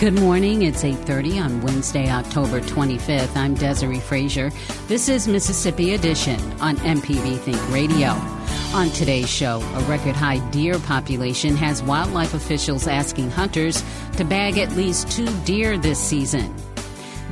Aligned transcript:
Good 0.00 0.18
morning. 0.18 0.62
It's 0.62 0.82
8:30 0.82 1.38
on 1.38 1.60
Wednesday, 1.60 2.08
October 2.08 2.62
25th. 2.62 3.36
I'm 3.36 3.52
Desiree 3.52 4.00
Frazier. 4.00 4.50
This 4.88 5.10
is 5.10 5.28
Mississippi 5.28 5.92
Edition 5.92 6.40
on 6.58 6.76
MPB 6.78 7.36
Think 7.36 7.70
Radio. 7.70 8.12
On 8.72 8.88
today's 8.92 9.28
show, 9.28 9.60
a 9.60 9.80
record 9.82 10.16
high 10.16 10.38
deer 10.52 10.78
population 10.78 11.54
has 11.54 11.82
wildlife 11.82 12.32
officials 12.32 12.86
asking 12.86 13.30
hunters 13.30 13.84
to 14.16 14.24
bag 14.24 14.56
at 14.56 14.74
least 14.74 15.10
2 15.10 15.28
deer 15.44 15.76
this 15.76 15.98
season. 15.98 16.50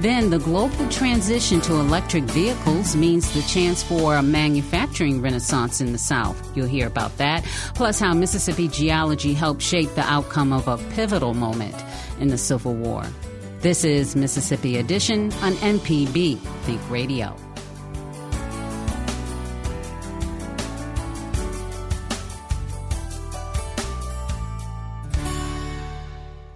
Then 0.00 0.28
the 0.28 0.38
global 0.38 0.86
transition 0.90 1.62
to 1.62 1.76
electric 1.76 2.24
vehicles 2.24 2.94
means 2.94 3.32
the 3.32 3.40
chance 3.42 3.82
for 3.82 4.16
a 4.16 4.22
manufacturing 4.22 5.22
renaissance 5.22 5.80
in 5.80 5.92
the 5.92 5.98
South. 5.98 6.36
You'll 6.54 6.66
hear 6.66 6.86
about 6.86 7.16
that. 7.16 7.44
Plus, 7.74 7.98
how 7.98 8.12
Mississippi 8.12 8.68
geology 8.68 9.32
helped 9.32 9.62
shape 9.62 9.94
the 9.94 10.04
outcome 10.04 10.52
of 10.52 10.68
a 10.68 10.76
pivotal 10.94 11.32
moment 11.32 11.74
in 12.20 12.28
the 12.28 12.38
Civil 12.38 12.74
War. 12.74 13.04
This 13.60 13.84
is 13.84 14.14
Mississippi 14.14 14.76
Edition 14.76 15.32
on 15.42 15.54
MPB 15.54 16.38
Think 16.38 16.80
Radio. 16.90 17.47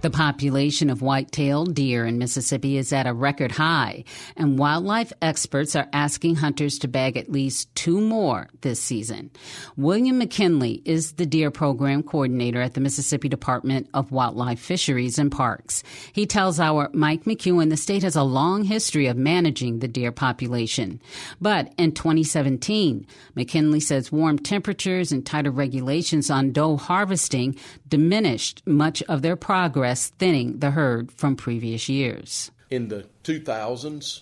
The 0.03 0.11
population 0.11 0.91
of 0.91 1.01
white-tailed 1.01 1.77
deer 1.77 2.05
in 2.05 2.19
Mississippi 2.19 2.77
is 2.77 2.93
at 2.93 3.07
a 3.07 3.13
record 3.13 3.53
high, 3.53 4.03
and 4.37 4.59
wildlife 4.59 5.13
experts 5.23 5.77
are 5.77 5.89
asking 5.93 6.35
hunters 6.35 6.77
to 6.81 6.89
bag 6.89 7.17
at 7.17 7.31
least 7.31 7.73
two 7.77 8.01
more 8.01 8.49
this 8.63 8.81
season. 8.81 9.31
William 9.77 10.19
McKinley 10.19 10.83
is 10.85 11.13
the 11.13 11.25
deer 11.25 11.53
program 11.53 12.03
coordinator 12.03 12.61
at 12.61 12.75
the 12.75 12.81
Mississippi 12.81 13.29
Department 13.29 13.89
of 13.95 14.11
Wildlife 14.11 14.59
Fisheries 14.59 15.21
and 15.21 15.31
Parks. 15.31 15.85
He 16.13 16.27
tells 16.27 16.59
our 16.59 16.91
Mike 16.93 17.23
McEwen 17.23 17.71
the 17.71 17.77
state 17.77 18.03
has 18.03 18.17
a 18.17 18.25
long 18.25 18.65
history 18.65 19.07
of 19.07 19.17
managing 19.17 19.79
the 19.79 19.87
deer 19.87 20.11
population. 20.11 21.01
But 21.41 21.73
in 21.79 21.93
2017, 21.93 23.07
McKinley 23.37 23.79
says 23.79 24.11
warm 24.11 24.41
temperatures 24.41 25.13
and 25.13 25.25
tighter 25.25 25.53
regulations 25.53 26.29
on 26.29 26.51
doe 26.51 26.77
harvesting 26.77 27.55
diminished 27.89 28.63
much 28.67 29.01
of 29.05 29.23
their 29.23 29.37
progress 29.37 29.92
thinning 29.95 30.59
the 30.59 30.73
herd 30.73 31.13
from 31.13 31.37
previous 31.37 31.89
years. 31.89 32.51
In 32.71 32.89
the 32.89 33.07
2000s 33.25 34.21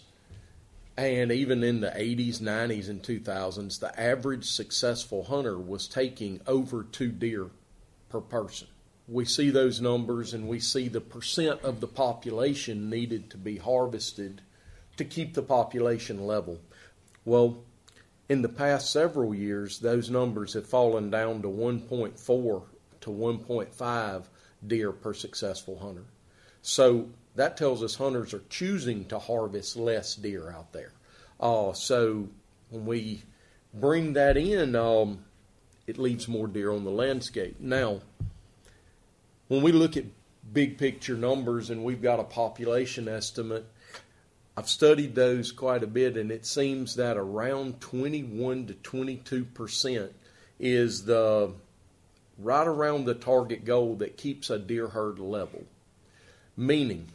and 0.97 1.33
even 1.33 1.65
in 1.65 1.81
the 1.81 1.89
80s, 1.89 2.41
90s, 2.41 2.91
and 2.91 3.03
2000s, 3.03 3.81
the 3.81 3.99
average 3.99 4.45
successful 4.45 5.25
hunter 5.25 5.59
was 5.59 5.89
taking 5.89 6.41
over 6.47 6.83
two 6.83 7.11
deer 7.11 7.47
per 8.11 8.21
person. 8.21 8.69
We 9.09 9.25
see 9.25 9.51
those 9.51 9.81
numbers 9.81 10.35
and 10.35 10.47
we 10.47 10.61
see 10.61 10.89
the 10.89 11.01
percent 11.01 11.63
of 11.63 11.81
the 11.81 11.87
population 11.87 12.91
needed 12.91 13.31
to 13.31 13.39
be 13.39 13.57
harvested 13.57 14.43
to 14.99 15.05
keep 15.05 15.33
the 15.33 15.43
population 15.43 16.27
level. 16.27 16.61
Well, 17.25 17.65
in 18.29 18.43
the 18.43 18.49
past 18.49 18.93
several 18.93 19.35
years, 19.35 19.79
those 19.79 20.11
numbers 20.11 20.53
have 20.53 20.67
fallen 20.67 21.11
down 21.11 21.43
to 21.43 21.49
1.4 21.49 22.63
to 23.01 23.11
1.5 23.11 24.25
deer 24.67 24.93
per 24.93 25.15
successful 25.15 25.79
hunter. 25.79 26.05
So 26.63 27.09
that 27.37 27.57
tells 27.57 27.83
us 27.83 27.95
hunters 27.95 28.35
are 28.35 28.43
choosing 28.49 29.07
to 29.07 29.19
harvest 29.19 29.77
less 29.77 30.15
deer 30.15 30.51
out 30.51 30.73
there. 30.73 30.93
Uh, 31.39 31.73
so 31.73 32.29
when 32.71 32.87
we 32.87 33.23
bring 33.73 34.13
that 34.15 34.37
in, 34.37 34.77
um, 34.77 35.25
it 35.87 35.99
leaves 35.99 36.29
more 36.29 36.47
deer 36.47 36.71
on 36.73 36.85
the 36.85 36.91
landscape. 36.91 37.57
Now, 37.59 38.01
when 39.49 39.63
we 39.63 39.73
look 39.73 39.97
at 39.97 40.05
big 40.53 40.79
picture 40.79 41.17
numbers 41.17 41.71
and 41.71 41.85
we've 41.85 42.03
got 42.03 42.21
a 42.21 42.25
population 42.25 43.09
estimate, 43.09 43.67
I've 44.57 44.69
studied 44.69 45.15
those 45.15 45.53
quite 45.53 45.83
a 45.83 45.87
bit, 45.87 46.17
and 46.17 46.31
it 46.31 46.45
seems 46.45 46.97
that 46.97 47.17
around 47.17 47.81
21 47.81 48.67
to 48.67 48.75
22 48.75 49.45
percent 49.45 50.13
is 50.59 51.05
the 51.05 51.53
right 52.43 52.67
around 52.67 53.05
the 53.05 53.15
target 53.15 53.65
goal 53.65 53.97
that 53.97 54.17
keeps 54.17 54.51
a 54.51 54.59
deer 54.59 54.89
herd 54.89 55.19
level. 55.19 55.65
Meaning, 56.57 57.09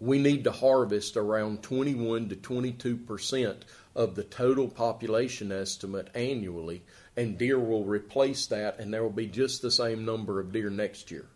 we 0.00 0.18
need 0.18 0.44
to 0.44 0.52
harvest 0.52 1.16
around 1.16 1.62
21 1.62 2.28
to 2.28 2.36
22 2.36 2.96
percent 2.96 3.64
of 3.94 4.14
the 4.14 4.22
total 4.22 4.68
population 4.68 5.50
estimate 5.50 6.08
annually, 6.14 6.82
and 7.16 7.36
deer 7.36 7.58
will 7.58 7.84
replace 7.84 8.46
that, 8.46 8.78
and 8.78 8.94
there 8.94 9.02
will 9.02 9.10
be 9.10 9.26
just 9.26 9.60
the 9.60 9.70
same 9.70 10.04
number 10.04 10.38
of 10.38 10.52
deer 10.52 10.70
next 10.70 11.10
year. 11.10 11.26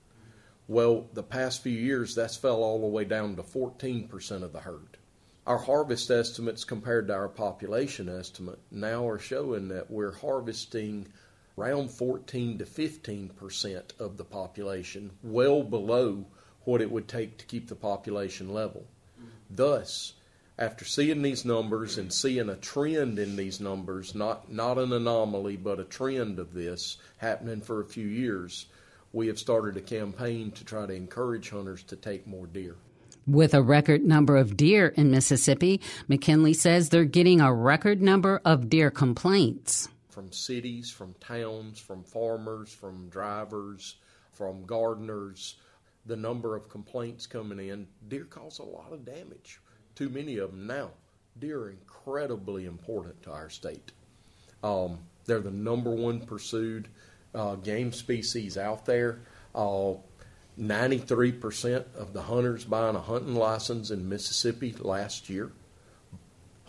Well, 0.69 1.07
the 1.13 1.25
past 1.25 1.63
few 1.63 1.73
years, 1.73 2.15
that's 2.15 2.37
fell 2.37 2.63
all 2.63 2.81
the 2.81 2.87
way 2.87 3.05
down 3.05 3.37
to 3.37 3.43
14 3.43 4.07
percent 4.07 4.45
of 4.45 4.53
the 4.53 4.61
herd. 4.61 4.97
Our 5.45 5.59
harvest 5.59 6.09
estimates 6.09 6.63
compared 6.63 7.09
to 7.09 7.15
our 7.15 7.29
population 7.29 8.09
estimate 8.09 8.61
now 8.71 9.09
are 9.09 9.19
showing 9.19 9.69
that 9.69 9.91
we're 9.91 10.13
harvesting 10.13 11.09
around 11.59 11.91
14 11.91 12.59
to 12.59 12.67
15 12.67 13.29
percent 13.31 13.93
of 13.99 14.17
the 14.17 14.25
population, 14.25 15.11
well 15.23 15.63
below 15.63 16.25
what 16.65 16.81
it 16.81 16.91
would 16.91 17.09
take 17.09 17.39
to 17.39 17.47
keep 17.47 17.69
the 17.69 17.75
population 17.75 18.53
level. 18.53 18.87
Thus, 19.51 20.15
after 20.59 20.85
seeing 20.85 21.23
these 21.23 21.45
numbers 21.45 21.99
and 21.99 22.13
seeing 22.13 22.49
a 22.49 22.57
trend 22.57 23.19
in 23.19 23.37
these 23.37 23.61
numbers, 23.61 24.15
not, 24.15 24.51
not 24.51 24.79
an 24.79 24.93
anomaly, 24.93 25.57
but 25.57 25.81
a 25.81 25.85
trend 25.85 26.39
of 26.39 26.55
this 26.55 26.99
happening 27.17 27.61
for 27.61 27.81
a 27.81 27.87
few 27.87 28.07
years, 28.07 28.67
we 29.13 29.27
have 29.27 29.39
started 29.39 29.77
a 29.77 29.81
campaign 29.81 30.51
to 30.53 30.65
try 30.65 30.87
to 30.87 30.93
encourage 30.93 31.51
hunters 31.51 31.83
to 31.85 31.97
take 31.97 32.27
more 32.27 32.47
deer. 32.47 32.77
With 33.27 33.55
a 33.55 33.63
record 33.63 34.05
number 34.05 34.37
of 34.37 34.57
deer 34.57 34.89
in 34.89 35.11
Mississippi, 35.11 35.81
McKinley 36.09 36.55
says 36.55 36.89
they're 36.89 37.05
getting 37.05 37.41
a 37.41 37.53
record 37.53 38.03
number 38.03 38.41
of 38.45 38.69
deer 38.69 38.91
complaints 38.91 39.89
from 40.13 40.31
cities, 40.33 40.91
from 40.91 41.15
towns, 41.21 41.79
from 41.79 42.05
farmers, 42.05 42.73
from 42.73 43.09
drivers, 43.09 43.97
from 44.33 44.65
gardeners. 44.67 45.57
The 46.07 46.17
number 46.17 46.57
of 46.57 46.69
complaints 46.69 47.27
coming 47.27 47.69
in, 47.69 47.87
deer 48.09 48.25
cause 48.25 48.59
a 48.59 48.65
lot 48.65 48.93
of 48.93 49.05
damage. 49.05 49.61
Too 49.95 50.09
many 50.09 50.39
of 50.39 50.51
them 50.51 50.67
now. 50.67 50.91
Deer 51.39 51.61
are 51.61 51.71
incredibly 51.71 52.67
important 52.67 53.23
to 53.23 53.33
our 53.33 53.49
state. 53.49 53.93
Um, 54.63 54.99
they're 55.25 55.41
the 55.41 55.51
number 55.51 55.91
one 55.91 56.21
pursued 56.21 56.89
uh, 57.35 57.55
game 57.57 57.93
species 57.93 58.59
out 58.59 58.85
there. 58.85 59.21
Uh, 59.55 59.95
93% 60.61 61.85
of 61.97 62.13
the 62.13 62.23
hunters 62.23 62.65
buying 62.65 62.97
a 62.97 63.01
hunting 63.01 63.35
license 63.35 63.91
in 63.91 64.09
Mississippi 64.09 64.75
last 64.79 65.31
year 65.31 65.53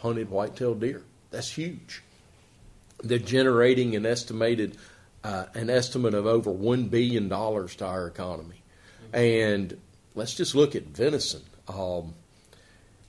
hunted 0.04 0.30
white-tailed 0.30 0.82
deer. 0.82 1.02
That's 1.32 1.50
huge. 1.50 2.04
They're 3.04 3.20
generating 3.20 3.96
an 3.96 4.06
estimated 4.06 4.78
uh, 5.24 5.46
an 5.54 5.70
estimate 5.70 6.14
of 6.14 6.26
over 6.26 6.52
one 6.52 6.90
billion 6.90 7.30
dollars 7.30 7.76
to 7.78 7.86
our 7.86 8.08
economy. 8.08 8.62
And 9.14 9.80
let's 10.16 10.34
just 10.34 10.56
look 10.56 10.76
at 10.76 10.88
venison. 10.88 11.44
Um, 11.68 12.16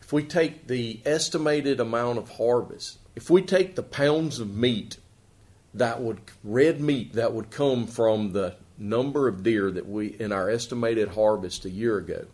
if 0.01 0.13
we 0.13 0.23
take 0.23 0.67
the 0.67 1.01
estimated 1.05 1.81
amount 1.81 2.19
of 2.19 2.29
harvest, 2.31 2.99
if 3.17 3.31
we 3.31 3.43
take 3.43 3.75
the 3.75 3.83
pounds 3.83 4.39
of 4.39 4.55
meat 4.55 4.99
that 5.73 6.01
would 6.01 6.21
red 6.45 6.81
meat 6.81 7.15
that 7.15 7.33
would 7.33 7.51
come 7.51 7.87
from 7.87 8.33
the 8.33 8.55
number 8.79 9.27
of 9.29 9.43
deer 9.43 9.71
that 9.71 9.89
we 9.89 10.09
in 10.09 10.31
our 10.31 10.51
estimated 10.51 11.09
harvest 11.09 11.65
a 11.65 11.71
year 11.71 11.97
ago, 11.97 12.27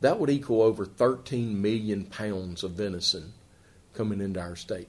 that 0.00 0.18
would 0.18 0.30
equal 0.30 0.62
over 0.62 0.84
13 0.84 1.60
million 1.60 2.04
pounds 2.06 2.64
of 2.64 2.72
venison 2.72 3.32
coming 3.94 4.20
into 4.20 4.40
our 4.40 4.56
state. 4.56 4.88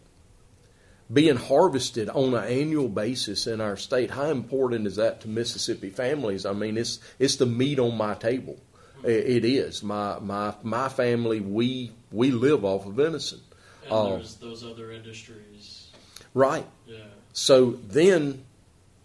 Being 1.13 1.35
harvested 1.35 2.09
on 2.09 2.33
an 2.33 2.45
annual 2.45 2.89
basis 2.89 3.45
in 3.45 3.61
our 3.61 3.77
state, 3.77 4.09
how 4.09 4.29
important 4.31 4.87
is 4.87 4.95
that 4.95 5.21
to 5.21 5.27
Mississippi 5.27 5.91
families? 5.91 6.45
I 6.45 6.53
mean, 6.53 6.77
it's 6.77 6.99
it's 7.19 7.35
the 7.35 7.45
meat 7.45 7.77
on 7.79 7.95
my 7.95 8.15
table. 8.15 8.57
It 9.03 9.45
is 9.45 9.83
my 9.83 10.17
my 10.19 10.55
my 10.63 10.89
family. 10.89 11.39
We 11.39 11.91
we 12.11 12.31
live 12.31 12.65
off 12.65 12.85
of 12.85 12.93
venison. 12.93 13.41
And 13.83 13.93
uh, 13.93 14.09
there's 14.15 14.35
those 14.35 14.63
other 14.63 14.91
industries, 14.91 15.91
right? 16.33 16.65
Yeah. 16.87 16.97
So 17.33 17.71
then, 17.71 18.43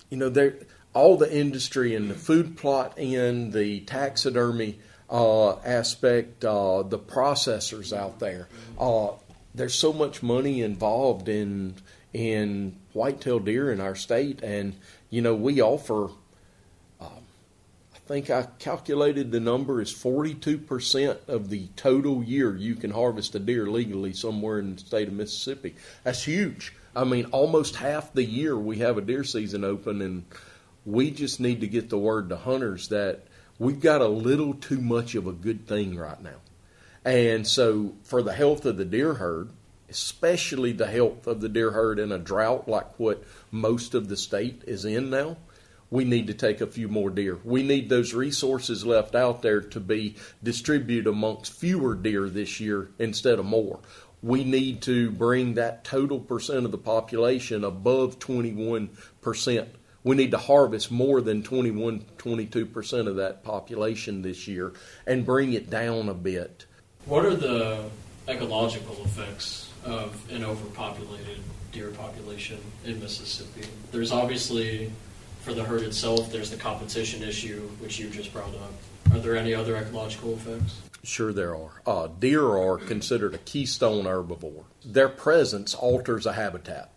you 0.09 0.17
know, 0.17 0.29
there 0.29 0.55
all 0.95 1.17
the 1.17 1.33
industry 1.33 1.95
and 1.95 2.11
the 2.11 2.15
food 2.15 2.57
plot 2.57 2.95
in 2.97 3.51
the 3.51 3.81
taxidermy 3.81 4.79
uh, 5.11 5.57
aspect, 5.59 6.45
uh, 6.45 6.83
the 6.83 6.99
processors 6.99 7.97
out 7.97 8.19
there. 8.19 8.49
Uh, 8.79 9.11
there's 9.55 9.75
so 9.75 9.93
much 9.93 10.23
money 10.23 10.63
involved 10.63 11.29
in 11.29 11.75
in 12.13 12.77
whitetail 12.93 13.39
deer 13.39 13.73
in 13.73 13.81
our 13.81 13.95
state, 13.95 14.43
and 14.43 14.75
you 15.11 15.23
know 15.23 15.35
we 15.35 15.61
offer 15.61 16.05
um, 17.01 17.25
I 17.95 17.99
think 18.07 18.31
I 18.31 18.49
calculated 18.59 19.31
the 19.31 19.41
number 19.41 19.81
is 19.81 19.93
42% 19.93 21.29
of 21.29 21.51
the 21.51 21.69
total 21.77 22.23
year 22.23 22.57
you 22.57 22.75
can 22.75 22.91
harvest 22.91 23.35
a 23.35 23.39
deer 23.39 23.67
legally 23.67 24.13
somewhere 24.13 24.59
in 24.59 24.75
the 24.75 24.81
state 24.81 25.09
of 25.09 25.15
Mississippi. 25.15 25.75
That's 26.05 26.25
huge. 26.25 26.73
I 26.97 27.05
mean, 27.05 27.27
almost 27.27 27.77
half 27.77 28.13
the 28.13 28.25
year 28.25 28.57
we 28.59 28.79
have 28.79 28.99
a 28.99 29.03
deer 29.03 29.25
season 29.25 29.65
open, 29.65 30.01
and 30.03 30.25
we 30.85 31.11
just 31.11 31.39
need 31.39 31.61
to 31.61 31.69
get 31.69 31.91
the 31.91 31.99
word 31.99 32.31
to 32.31 32.37
hunters 32.37 32.89
that 32.89 33.25
we've 33.59 33.81
got 33.81 34.01
a 34.01 34.09
little 34.09 34.55
too 34.55 34.81
much 34.81 35.15
of 35.15 35.27
a 35.27 35.33
good 35.33 35.67
thing 35.67 35.97
right 35.97 36.21
now. 36.23 36.41
And 37.05 37.47
so, 37.47 37.95
for 38.03 38.23
the 38.23 38.33
health 38.33 38.67
of 38.67 38.77
the 38.77 38.85
deer 38.85 39.15
herd, 39.15 39.51
especially 39.89 40.73
the 40.73 40.87
health 40.87 41.27
of 41.27 41.41
the 41.41 41.49
deer 41.49 41.71
herd 41.71 41.99
in 41.99 42.13
a 42.13 42.19
drought 42.19 42.69
like 42.69 42.99
what 42.99 43.23
most 43.51 43.95
of 43.95 44.09
the 44.09 44.17
state 44.17 44.63
is 44.67 44.85
in 44.85 45.11
now, 45.11 45.37
we 45.91 46.05
need 46.05 46.27
to 46.27 46.35
take 46.35 46.61
a 46.61 46.67
few 46.67 46.89
more 46.89 47.11
deer. 47.11 47.39
We 47.45 47.63
need 47.63 47.89
those 47.89 48.13
resources 48.13 48.85
left 48.85 49.15
out 49.15 49.41
there 49.41 49.61
to 49.61 49.81
be 49.81 50.17
distributed 50.43 51.07
amongst 51.07 51.53
fewer 51.53 51.95
deer 51.95 52.29
this 52.29 52.61
year 52.61 52.91
instead 52.99 53.39
of 53.39 53.47
more. 53.47 53.81
We 54.23 54.45
need 54.45 54.83
to 54.83 55.11
bring 55.11 55.55
that 55.55 55.85
total 55.85 56.19
percent 56.21 56.67
of 56.67 56.73
the 56.73 56.79
population 56.79 57.65
above 57.65 58.19
21%. 58.19 59.69
We 60.05 60.17
need 60.17 60.31
to 60.33 60.39
harvest 60.39 60.91
more 60.91 61.21
than 61.21 61.43
21, 61.43 62.05
22% 62.19 63.07
of 63.07 63.17
that 63.17 63.43
population 63.43 64.23
this 64.23 64.47
year 64.47 64.73
and 65.07 65.25
bring 65.25 65.55
it 65.55 65.71
down 65.71 66.09
a 66.09 66.15
bit. 66.15 66.67
What 67.07 67.25
are 67.25 67.35
the 67.35 67.85
ecological 68.29 68.97
effects 69.05 69.68
of 69.85 70.31
an 70.31 70.45
overpopulated 70.45 71.41
deer 71.73 71.91
population 71.91 72.59
in 72.85 73.01
Mississippi? 73.01 73.67
There's 73.93 74.13
obviously 74.13 74.91
for 75.49 75.55
the 75.55 75.65
herd 75.65 75.83
itself, 75.83 76.31
there's 76.31 76.51
the 76.51 76.57
competition 76.57 77.23
issue, 77.23 77.69
which 77.81 77.99
you 77.99 78.11
just 78.11 78.33
brought 78.33 78.55
up. 78.57 78.73
Are 79.13 79.19
there 79.19 79.37
any 79.37 79.55
other 79.55 79.77
ecological 79.77 80.35
effects? 80.35 80.81
Sure, 81.03 81.33
there 81.33 81.57
are. 81.57 81.81
Uh, 81.87 82.09
deer 82.19 82.45
are 82.45 82.77
considered 82.77 83.35
a 83.35 83.39
keystone 83.39 84.05
herbivore. 84.05 84.65
Their 84.85 85.09
presence 85.09 85.75
alters 85.75 86.27
a 86.27 86.35
habitat. 86.35 86.91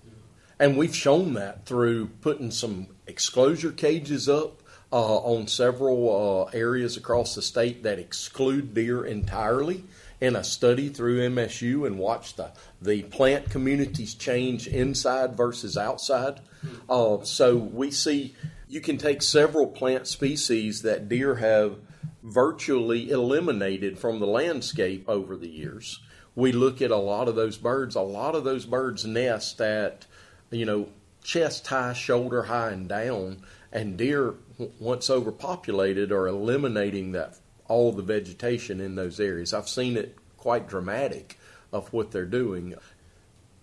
And 0.60 0.78
we've 0.78 0.96
shown 0.96 1.34
that 1.36 1.66
through 1.66 2.08
putting 2.20 2.52
some 2.52 2.88
exclosure 3.08 3.72
cages 3.72 4.28
up 4.28 4.62
uh, 4.92 5.18
on 5.20 5.48
several 5.48 6.50
uh, 6.52 6.58
areas 6.58 6.98
across 6.98 7.36
the 7.36 7.42
state 7.42 7.84
that 7.84 8.00
exclude 8.00 8.74
deer 8.74 9.06
entirely 9.06 9.86
in 10.22 10.36
a 10.36 10.44
study 10.44 10.88
through 10.88 11.28
MSU 11.30 11.86
and 11.86 11.98
watched 11.98 12.38
the, 12.38 12.52
the 12.80 13.02
plant 13.04 13.50
communities 13.50 14.14
change 14.14 14.68
inside 14.68 15.36
versus 15.36 15.76
outside. 15.76 16.40
Uh, 16.88 17.24
so 17.24 17.58
we 17.58 17.90
see 17.90 18.36
you 18.70 18.80
can 18.80 18.98
take 18.98 19.22
several 19.22 19.68
plant 19.68 20.08
species 20.08 20.84
that 20.84 21.10
deer 21.10 21.36
have 21.36 21.76
virtually 22.24 23.10
eliminated 23.10 23.98
from 23.98 24.20
the 24.20 24.28
landscape 24.28 25.10
over 25.10 25.36
the 25.36 25.50
years. 25.50 26.00
We 26.36 26.52
look 26.52 26.82
at 26.82 26.92
a 26.92 26.98
lot 26.98 27.28
of 27.28 27.36
those 27.36 27.58
birds. 27.58 27.96
A 27.96 28.02
lot 28.02 28.36
of 28.36 28.44
those 28.44 28.66
birds 28.66 29.06
nest 29.06 29.60
at, 29.60 30.06
you 30.52 30.66
know, 30.66 30.88
chest 31.24 31.68
high, 31.68 31.94
shoulder 31.94 32.44
high, 32.44 32.70
and 32.70 32.88
down. 32.88 33.44
And 33.74 33.98
deer, 33.98 34.36
once 34.80 35.10
overpopulated, 35.10 36.12
are 36.12 36.28
eliminating 36.28 37.12
that 37.14 37.38
all 37.72 37.94
the 37.94 38.04
vegetation 38.04 38.82
in 38.82 38.96
those 38.96 39.20
areas. 39.20 39.54
I've 39.54 39.70
seen 39.70 39.96
it 39.96 40.18
quite 40.38 40.68
dramatic 40.68 41.40
of 41.72 41.92
what 41.94 42.12
they're 42.12 42.26
doing. 42.26 42.76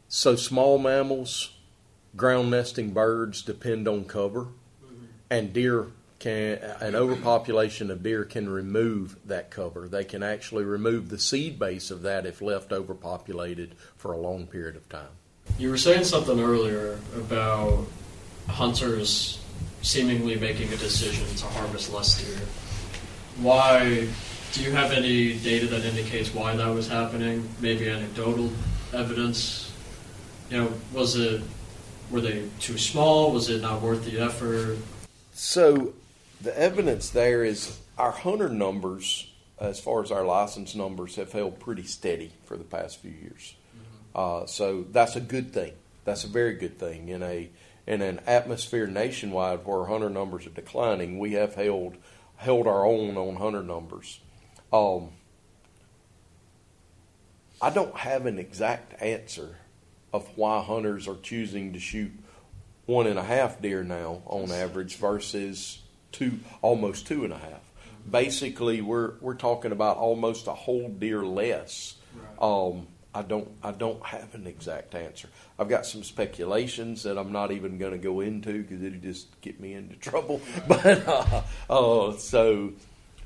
So 0.08 0.34
small 0.34 0.78
mammals, 0.78 1.52
ground 2.16 2.50
nesting 2.50 2.93
birds 2.93 3.43
depend 3.43 3.87
on 3.87 4.06
cover, 4.06 4.49
and 5.31 5.52
deer 5.52 5.88
can 6.19 6.58
an 6.81 6.96
overpopulation 6.96 7.90
of 7.90 8.02
deer 8.02 8.25
can 8.25 8.49
remove 8.49 9.16
that 9.26 9.50
cover. 9.50 9.87
They 9.87 10.05
can 10.05 10.22
actually 10.22 10.64
remove 10.64 11.11
the 11.11 11.19
seed 11.19 11.58
base 11.58 11.90
of 11.90 12.02
that 12.02 12.26
if 12.26 12.40
left 12.40 12.72
overpopulated 12.72 13.75
for 13.96 14.12
a 14.12 14.16
long 14.16 14.46
period 14.46 14.75
of 14.75 14.88
time. 14.88 15.11
You 15.58 15.70
were 15.70 15.78
saying 15.78 16.04
something 16.04 16.40
earlier 16.40 16.99
about 17.14 17.87
hunters 18.49 19.40
seemingly 19.82 20.37
making 20.37 20.72
a 20.72 20.76
decision 20.76 21.26
to 21.37 21.44
harvest 21.46 21.93
less 21.93 22.20
deer. 22.20 22.40
Why 23.40 24.08
do 24.52 24.62
you 24.62 24.73
have 24.73 24.90
any 24.90 25.38
data 25.38 25.67
that 25.69 25.85
indicates 25.85 26.35
why 26.35 26.56
that 26.56 26.69
was 26.75 26.88
happening? 26.88 27.49
Maybe 27.61 27.88
anecdotal 27.88 28.50
evidence? 28.93 29.73
You 30.50 30.56
know, 30.58 30.73
was 30.93 31.17
it 31.17 31.43
were 32.11 32.20
they 32.20 32.49
too 32.58 32.79
small? 32.79 33.32
Was 33.32 33.49
it 33.50 33.62
not 33.62 33.82
worth 33.82 34.05
the 34.05 34.19
effort? 34.19 34.79
So, 35.32 35.94
the 36.40 36.58
evidence 36.58 37.11
there 37.11 37.44
is 37.44 37.79
our 37.96 38.11
hunter 38.11 38.49
numbers, 38.49 39.31
as 39.61 39.79
far 39.79 40.02
as 40.02 40.11
our 40.11 40.25
license 40.25 40.75
numbers, 40.75 41.17
have 41.17 41.32
held 41.32 41.61
pretty 41.61 41.85
steady 41.85 42.32
for 42.44 42.56
the 42.56 42.64
past 42.64 43.00
few 43.00 43.11
years. 43.11 43.55
Mm-hmm. 43.76 44.43
Uh, 44.43 44.46
so 44.46 44.85
that's 44.90 45.17
a 45.17 45.20
good 45.20 45.52
thing. 45.52 45.75
That's 46.05 46.25
a 46.25 46.29
very 46.29 46.55
good 46.55 46.79
thing 46.79 47.08
in 47.08 47.23
a 47.23 47.50
in 47.87 48.02
an 48.02 48.20
atmosphere 48.26 48.87
nationwide 48.87 49.64
where 49.64 49.87
hunter 49.87 50.11
numbers 50.11 50.46
are 50.46 50.50
declining. 50.50 51.19
We 51.19 51.33
have 51.33 51.54
held 51.54 51.97
held 52.38 52.66
our 52.66 52.87
own 52.87 53.16
on 53.16 53.37
hunter 53.37 53.62
numbers. 53.62 54.21
Um, 54.73 55.11
I 57.61 57.71
don't 57.71 57.97
have 57.97 58.26
an 58.26 58.38
exact 58.38 59.02
answer 59.02 59.57
of 60.12 60.26
why 60.37 60.62
hunters 60.62 61.07
are 61.09 61.16
choosing 61.16 61.73
to 61.73 61.80
shoot 61.80 62.12
one 62.87 63.07
and 63.07 63.18
a 63.18 63.25
half 63.25 63.61
deer 63.61 63.83
now 63.83 64.23
on 64.25 64.50
average 64.50 64.97
versus 64.97 65.83
two, 66.12 66.38
almost 66.62 67.07
two 67.07 67.25
and 67.25 67.33
a 67.33 67.38
half. 67.38 67.61
Basically, 68.09 68.80
we're 68.80 69.14
we're 69.21 69.35
talking 69.35 69.73
about 69.73 69.97
almost 69.99 70.47
a 70.47 70.54
whole 70.54 70.88
deer 70.88 71.23
less. 71.23 71.97
Um, 72.40 72.87
I 73.18 73.22
don't 73.22 73.48
I 73.64 73.72
don't 73.72 74.04
have 74.06 74.34
an 74.37 74.46
exact 74.46 74.94
answer. 74.94 75.28
I've 75.58 75.68
got 75.68 75.84
some 75.84 76.04
speculations 76.04 77.02
that 77.02 77.18
I'm 77.18 77.32
not 77.32 77.50
even 77.50 77.76
going 77.76 77.90
to 77.90 77.98
go 77.98 78.20
into 78.20 78.62
because 78.62 78.80
it'll 78.80 79.00
just 79.00 79.40
get 79.40 79.58
me 79.58 79.75
into 79.75 79.96
trouble. 80.10 80.40
But 80.68 81.06
uh, 81.08 81.42
uh, 81.68 82.12
so 82.12 82.75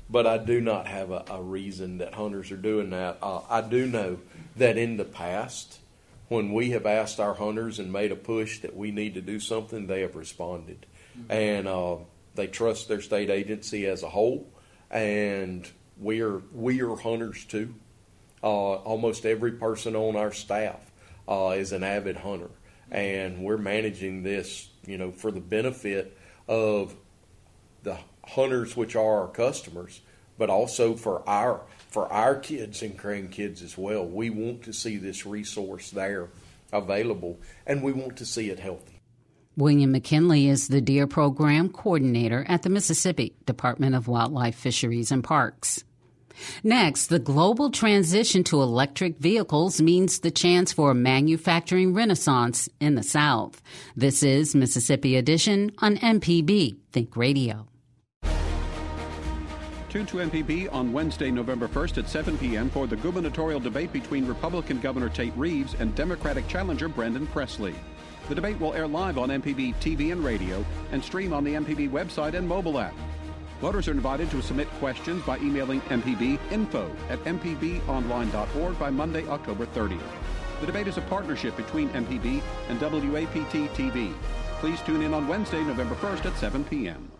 but 0.09 0.25
I 0.25 0.39
do 0.39 0.61
not 0.61 0.87
have 0.87 1.11
a, 1.11 1.23
a 1.29 1.41
reason 1.41 1.99
that 1.99 2.15
hunters 2.15 2.51
are 2.51 2.57
doing 2.57 2.89
that. 2.89 3.19
Uh, 3.21 3.41
I 3.49 3.61
do 3.61 3.85
know 3.85 4.17
that 4.57 4.77
in 4.77 4.97
the 4.97 5.05
past, 5.05 5.79
when 6.27 6.53
we 6.53 6.71
have 6.71 6.87
asked 6.87 7.19
our 7.19 7.35
hunters 7.35 7.77
and 7.77 7.93
made 7.93 8.11
a 8.11 8.15
push 8.15 8.59
that 8.61 8.75
we 8.75 8.91
need 8.91 9.13
to 9.13 9.21
do 9.21 9.39
something, 9.39 9.85
they 9.85 10.01
have 10.01 10.15
responded. 10.15 10.85
Mm-hmm. 11.17 11.31
And 11.31 11.67
uh, 11.67 11.97
they 12.33 12.47
trust 12.47 12.87
their 12.87 13.01
state 13.01 13.29
agency 13.29 13.85
as 13.85 14.01
a 14.01 14.09
whole. 14.09 14.49
And 14.89 15.69
we 15.99 16.21
are, 16.21 16.41
we 16.51 16.81
are 16.81 16.95
hunters 16.95 17.45
too. 17.45 17.75
Uh, 18.43 18.73
almost 18.75 19.25
every 19.25 19.53
person 19.53 19.95
on 19.95 20.17
our 20.17 20.33
staff 20.33 20.91
uh, 21.27 21.55
is 21.57 21.71
an 21.71 21.83
avid 21.83 22.17
hunter. 22.17 22.49
And 22.91 23.39
we're 23.39 23.57
managing 23.57 24.23
this, 24.23 24.69
you 24.85 24.97
know, 24.97 25.11
for 25.11 25.31
the 25.31 25.39
benefit 25.39 26.17
of 26.47 26.93
the 27.83 27.97
hunters, 28.25 28.75
which 28.75 28.95
are 28.95 29.21
our 29.21 29.27
customers, 29.29 30.01
but 30.37 30.49
also 30.49 30.95
for 30.95 31.27
our 31.27 31.61
for 31.89 32.11
our 32.11 32.35
kids 32.35 32.81
and 32.81 32.99
grandkids 32.99 33.63
as 33.63 33.77
well. 33.77 34.05
We 34.05 34.29
want 34.29 34.63
to 34.63 34.73
see 34.73 34.97
this 34.97 35.25
resource 35.25 35.91
there 35.91 36.29
available, 36.71 37.39
and 37.65 37.83
we 37.83 37.93
want 37.93 38.17
to 38.17 38.25
see 38.25 38.49
it 38.49 38.59
healthy. 38.59 38.99
William 39.55 39.91
McKinley 39.91 40.49
is 40.49 40.67
the 40.67 40.81
deer 40.81 41.05
program 41.05 41.69
coordinator 41.69 42.43
at 42.47 42.63
the 42.63 42.69
Mississippi 42.69 43.35
Department 43.45 43.93
of 43.93 44.07
Wildlife, 44.07 44.55
Fisheries, 44.55 45.11
and 45.11 45.23
Parks. 45.23 45.83
Next, 46.63 47.07
the 47.07 47.19
global 47.19 47.69
transition 47.69 48.43
to 48.45 48.61
electric 48.61 49.17
vehicles 49.17 49.81
means 49.81 50.19
the 50.19 50.31
chance 50.31 50.73
for 50.73 50.91
a 50.91 50.95
manufacturing 50.95 51.93
renaissance 51.93 52.69
in 52.79 52.95
the 52.95 53.03
South. 53.03 53.61
This 53.95 54.23
is 54.23 54.55
Mississippi 54.55 55.15
Edition 55.15 55.71
on 55.79 55.97
MPB 55.97 56.77
Think 56.91 57.15
Radio. 57.15 57.67
Tune 59.93 60.07
to 60.07 60.17
MPB 60.17 60.73
on 60.73 60.91
Wednesday, 60.91 61.29
November 61.29 61.67
1st 61.67 61.99
at 61.99 62.09
7 62.09 62.35
p.m. 62.39 62.67
for 62.67 62.87
the 62.87 62.95
gubernatorial 62.95 63.59
debate 63.59 63.93
between 63.93 64.25
Republican 64.25 64.79
Governor 64.79 65.07
Tate 65.07 65.37
Reeves 65.37 65.75
and 65.77 65.93
Democratic 65.93 66.47
challenger 66.47 66.89
Brandon 66.89 67.27
Presley. 67.27 67.75
The 68.27 68.33
debate 68.33 68.59
will 68.59 68.73
air 68.73 68.87
live 68.87 69.19
on 69.19 69.29
MPB 69.29 69.75
TV 69.75 70.11
and 70.11 70.25
radio 70.25 70.65
and 70.91 71.03
stream 71.03 71.31
on 71.31 71.43
the 71.43 71.53
MPB 71.53 71.91
website 71.91 72.33
and 72.33 72.47
mobile 72.47 72.79
app. 72.79 72.95
Voters 73.63 73.87
are 73.87 73.91
invited 73.91 74.29
to 74.29 74.41
submit 74.41 74.69
questions 74.71 75.23
by 75.23 75.37
emailing 75.37 75.79
MPB 75.83 76.37
info 76.51 76.93
at 77.09 77.17
mpbonline.org 77.23 78.77
by 78.77 78.89
Monday, 78.89 79.25
October 79.29 79.65
30th. 79.67 80.01
The 80.59 80.65
debate 80.65 80.89
is 80.89 80.97
a 80.97 81.01
partnership 81.03 81.55
between 81.55 81.87
MPB 81.91 82.41
and 82.67 82.81
WAPT 82.81 83.71
TV. 83.73 84.13
Please 84.59 84.81
tune 84.81 85.01
in 85.01 85.13
on 85.13 85.29
Wednesday, 85.29 85.63
November 85.63 85.95
1st 85.95 86.25
at 86.25 86.37
7 86.39 86.65
p.m. 86.65 87.12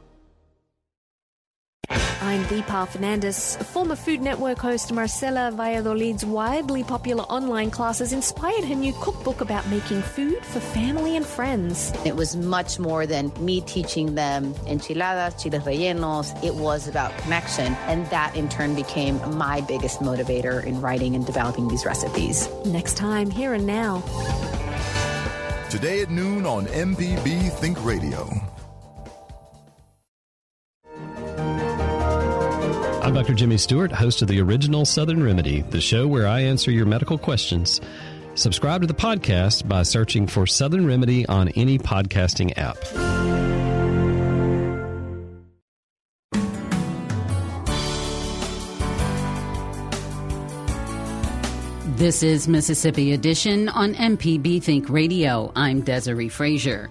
I'm 2.24 2.46
Deepa 2.46 2.88
Fernandes. 2.88 3.62
Former 3.66 3.98
Food 3.98 4.22
Network 4.22 4.58
host 4.58 4.94
Marcela 4.94 5.52
Valladolid's 5.52 6.24
widely 6.24 6.82
popular 6.82 7.26
online 7.26 7.70
classes 7.70 8.14
inspired 8.14 8.64
her 8.64 8.76
new 8.76 8.94
cookbook 9.02 9.42
about 9.42 9.68
making 9.68 10.02
food 10.02 10.38
for 10.46 10.62
family 10.62 11.18
and 11.18 11.26
friends. 11.26 11.92
It 12.06 12.16
was 12.16 12.38
much 12.38 12.80
more 12.80 13.06
than 13.06 13.34
me 13.42 13.60
teaching 13.60 14.16
them 14.16 14.56
enchiladas, 14.68 15.44
chiles 15.44 15.66
rellenos. 15.66 16.42
It 16.42 16.56
was 16.56 16.88
about 16.88 17.16
connection, 17.18 17.74
and 17.88 18.06
that 18.06 18.34
in 18.38 18.48
turn 18.48 18.74
became 18.74 19.20
my 19.36 19.60
biggest 19.60 20.00
motivator 20.00 20.64
in 20.64 20.80
writing 20.80 21.16
and 21.16 21.26
developing 21.26 21.68
these 21.68 21.86
recipes. 21.86 22.48
Next 22.64 22.96
time, 22.96 23.32
here 23.32 23.54
and 23.54 23.68
now. 23.68 24.02
Today 25.70 26.02
at 26.02 26.10
noon 26.10 26.46
on 26.46 26.68
MPB 26.68 27.52
Think 27.52 27.84
Radio. 27.84 28.53
I'm 33.14 33.20
Dr. 33.20 33.36
Jimmy 33.36 33.58
Stewart, 33.58 33.92
host 33.92 34.24
of 34.24 34.28
the 34.28 34.42
original 34.42 34.86
Southern 34.86 35.24
Remedy, 35.24 35.62
the 35.62 35.80
show 35.80 36.08
where 36.08 36.26
I 36.26 36.40
answer 36.40 36.72
your 36.72 36.88
medical 36.88 37.16
questions. 37.16 37.80
Subscribe 38.34 38.82
to 38.82 38.88
the 38.88 38.96
podcast 38.96 39.68
by 39.68 39.84
searching 39.84 40.26
for 40.26 40.48
Southern 40.48 40.88
Remedy 40.88 41.24
on 41.28 41.50
any 41.50 41.78
podcasting 41.78 42.58
app. 42.58 42.76
This 51.98 52.24
is 52.24 52.48
Mississippi 52.48 53.14
Edition 53.14 53.70
on 53.70 53.94
MPB 53.94 54.64
Think 54.64 54.90
Radio. 54.90 55.52
I'm 55.56 55.82
Desiree 55.82 56.30
Frazier. 56.30 56.90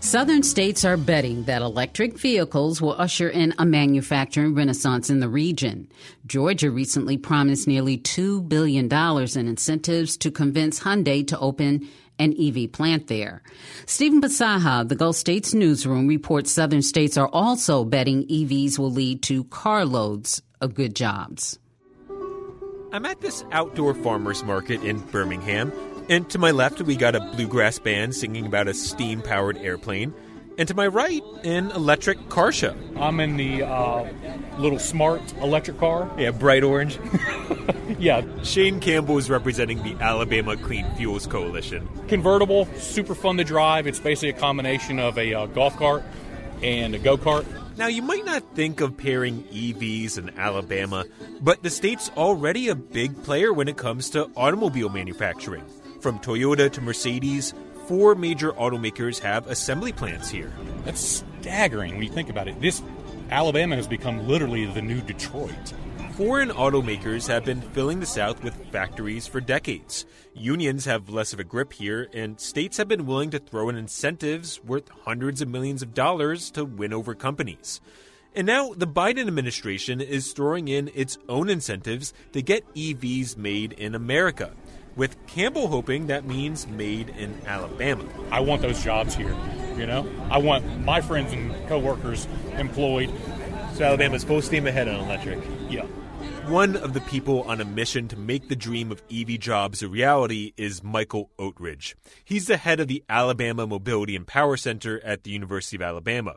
Southern 0.00 0.42
states 0.42 0.84
are 0.84 0.96
betting 0.96 1.44
that 1.44 1.62
electric 1.62 2.18
vehicles 2.18 2.80
will 2.80 2.92
usher 2.92 3.28
in 3.28 3.54
a 3.58 3.66
manufacturing 3.66 4.54
renaissance 4.54 5.10
in 5.10 5.20
the 5.20 5.28
region. 5.28 5.88
Georgia 6.26 6.70
recently 6.70 7.16
promised 7.16 7.66
nearly 7.66 7.98
$2 7.98 8.48
billion 8.48 8.92
in 8.92 9.48
incentives 9.48 10.16
to 10.16 10.30
convince 10.30 10.80
Hyundai 10.80 11.26
to 11.26 11.38
open 11.38 11.88
an 12.18 12.34
EV 12.38 12.70
plant 12.70 13.06
there. 13.06 13.42
Stephen 13.86 14.20
Bisaha, 14.20 14.86
the 14.86 14.94
Gulf 14.94 15.16
States 15.16 15.54
newsroom, 15.54 16.06
reports 16.06 16.52
Southern 16.52 16.82
states 16.82 17.16
are 17.16 17.28
also 17.28 17.84
betting 17.84 18.26
EVs 18.28 18.78
will 18.78 18.92
lead 18.92 19.22
to 19.22 19.44
carloads 19.44 20.42
of 20.60 20.74
good 20.74 20.94
jobs. 20.94 21.58
I'm 22.92 23.06
at 23.06 23.20
this 23.20 23.44
outdoor 23.52 23.94
farmers 23.94 24.42
market 24.44 24.82
in 24.82 24.98
Birmingham 24.98 25.72
and 26.10 26.28
to 26.30 26.38
my 26.38 26.50
left, 26.50 26.82
we 26.82 26.96
got 26.96 27.14
a 27.14 27.20
bluegrass 27.20 27.78
band 27.78 28.16
singing 28.16 28.44
about 28.44 28.66
a 28.66 28.74
steam 28.74 29.22
powered 29.22 29.56
airplane. 29.56 30.12
And 30.58 30.66
to 30.66 30.74
my 30.74 30.88
right, 30.88 31.22
an 31.44 31.70
electric 31.70 32.28
car 32.28 32.50
show. 32.50 32.74
I'm 32.96 33.20
in 33.20 33.36
the 33.36 33.62
uh, 33.62 34.06
little 34.58 34.80
smart 34.80 35.22
electric 35.40 35.78
car. 35.78 36.10
Yeah, 36.18 36.32
bright 36.32 36.64
orange. 36.64 36.98
yeah. 37.98 38.22
Shane 38.42 38.80
Campbell 38.80 39.18
is 39.18 39.30
representing 39.30 39.82
the 39.84 39.94
Alabama 40.02 40.56
Clean 40.56 40.84
Fuels 40.96 41.26
Coalition. 41.28 41.88
Convertible, 42.08 42.66
super 42.76 43.14
fun 43.14 43.36
to 43.36 43.44
drive. 43.44 43.86
It's 43.86 44.00
basically 44.00 44.30
a 44.30 44.38
combination 44.40 44.98
of 44.98 45.16
a 45.16 45.32
uh, 45.32 45.46
golf 45.46 45.76
cart 45.76 46.02
and 46.60 46.94
a 46.94 46.98
go 46.98 47.16
kart. 47.16 47.46
Now, 47.78 47.86
you 47.86 48.02
might 48.02 48.26
not 48.26 48.42
think 48.54 48.80
of 48.80 48.96
pairing 48.96 49.44
EVs 49.44 50.18
in 50.18 50.38
Alabama, 50.38 51.06
but 51.40 51.62
the 51.62 51.70
state's 51.70 52.10
already 52.16 52.68
a 52.68 52.74
big 52.74 53.22
player 53.22 53.52
when 53.52 53.68
it 53.68 53.78
comes 53.78 54.10
to 54.10 54.28
automobile 54.36 54.90
manufacturing. 54.90 55.64
From 56.00 56.18
Toyota 56.18 56.72
to 56.72 56.80
Mercedes, 56.80 57.52
four 57.86 58.14
major 58.14 58.52
automakers 58.52 59.18
have 59.18 59.46
assembly 59.48 59.92
plants 59.92 60.30
here. 60.30 60.50
That's 60.86 61.22
staggering 61.40 61.92
when 61.92 62.02
you 62.02 62.08
think 62.08 62.30
about 62.30 62.48
it. 62.48 62.58
This 62.58 62.82
Alabama 63.30 63.76
has 63.76 63.86
become 63.86 64.26
literally 64.26 64.64
the 64.64 64.80
new 64.80 65.02
Detroit. 65.02 65.74
Foreign 66.16 66.48
automakers 66.48 67.28
have 67.28 67.44
been 67.44 67.60
filling 67.60 68.00
the 68.00 68.06
South 68.06 68.42
with 68.42 68.54
factories 68.72 69.26
for 69.26 69.42
decades. 69.42 70.06
Unions 70.32 70.86
have 70.86 71.10
less 71.10 71.34
of 71.34 71.38
a 71.38 71.44
grip 71.44 71.74
here, 71.74 72.08
and 72.14 72.40
states 72.40 72.78
have 72.78 72.88
been 72.88 73.04
willing 73.04 73.28
to 73.30 73.38
throw 73.38 73.68
in 73.68 73.76
incentives 73.76 74.64
worth 74.64 74.88
hundreds 75.04 75.42
of 75.42 75.48
millions 75.48 75.82
of 75.82 75.92
dollars 75.92 76.50
to 76.52 76.64
win 76.64 76.94
over 76.94 77.14
companies. 77.14 77.82
And 78.34 78.46
now 78.46 78.72
the 78.74 78.86
Biden 78.86 79.26
administration 79.26 80.00
is 80.00 80.32
throwing 80.32 80.68
in 80.68 80.90
its 80.94 81.18
own 81.28 81.50
incentives 81.50 82.14
to 82.32 82.40
get 82.40 82.74
EVs 82.74 83.36
made 83.36 83.72
in 83.72 83.94
America 83.94 84.52
with 84.96 85.16
Campbell 85.26 85.68
hoping 85.68 86.06
that 86.08 86.24
means 86.24 86.66
made 86.66 87.10
in 87.10 87.40
Alabama. 87.46 88.04
I 88.30 88.40
want 88.40 88.62
those 88.62 88.82
jobs 88.82 89.14
here, 89.14 89.34
you 89.76 89.86
know? 89.86 90.06
I 90.30 90.38
want 90.38 90.80
my 90.84 91.00
friends 91.00 91.32
and 91.32 91.52
coworkers 91.68 92.26
employed. 92.56 93.10
So 93.74 93.84
Alabama's 93.84 94.24
full 94.24 94.42
steam 94.42 94.66
ahead 94.66 94.88
on 94.88 94.96
electric. 94.96 95.38
Yeah. 95.68 95.86
One 96.46 96.76
of 96.76 96.94
the 96.94 97.00
people 97.02 97.42
on 97.44 97.60
a 97.60 97.64
mission 97.64 98.08
to 98.08 98.16
make 98.16 98.48
the 98.48 98.56
dream 98.56 98.90
of 98.90 99.02
EV 99.10 99.38
jobs 99.38 99.82
a 99.82 99.88
reality 99.88 100.52
is 100.56 100.82
Michael 100.82 101.30
Oatridge. 101.38 101.94
He's 102.24 102.46
the 102.46 102.56
head 102.56 102.80
of 102.80 102.88
the 102.88 103.04
Alabama 103.08 103.66
Mobility 103.66 104.16
and 104.16 104.26
Power 104.26 104.56
Center 104.56 105.00
at 105.04 105.22
the 105.22 105.30
University 105.30 105.76
of 105.76 105.82
Alabama. 105.82 106.36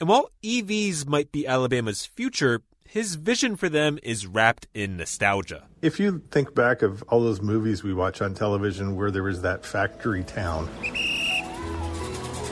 And 0.00 0.08
while 0.08 0.30
EVs 0.42 1.06
might 1.06 1.30
be 1.30 1.46
Alabama's 1.46 2.04
future, 2.04 2.62
his 2.88 3.16
vision 3.16 3.56
for 3.56 3.68
them 3.68 3.98
is 4.02 4.26
wrapped 4.26 4.66
in 4.74 4.96
nostalgia. 4.96 5.64
If 5.82 5.98
you 5.98 6.22
think 6.30 6.54
back 6.54 6.82
of 6.82 7.02
all 7.08 7.20
those 7.20 7.40
movies 7.40 7.82
we 7.82 7.92
watch 7.92 8.22
on 8.22 8.34
television 8.34 8.94
where 8.96 9.10
there 9.10 9.22
was 9.22 9.42
that 9.42 9.64
factory 9.64 10.22
town. 10.24 10.68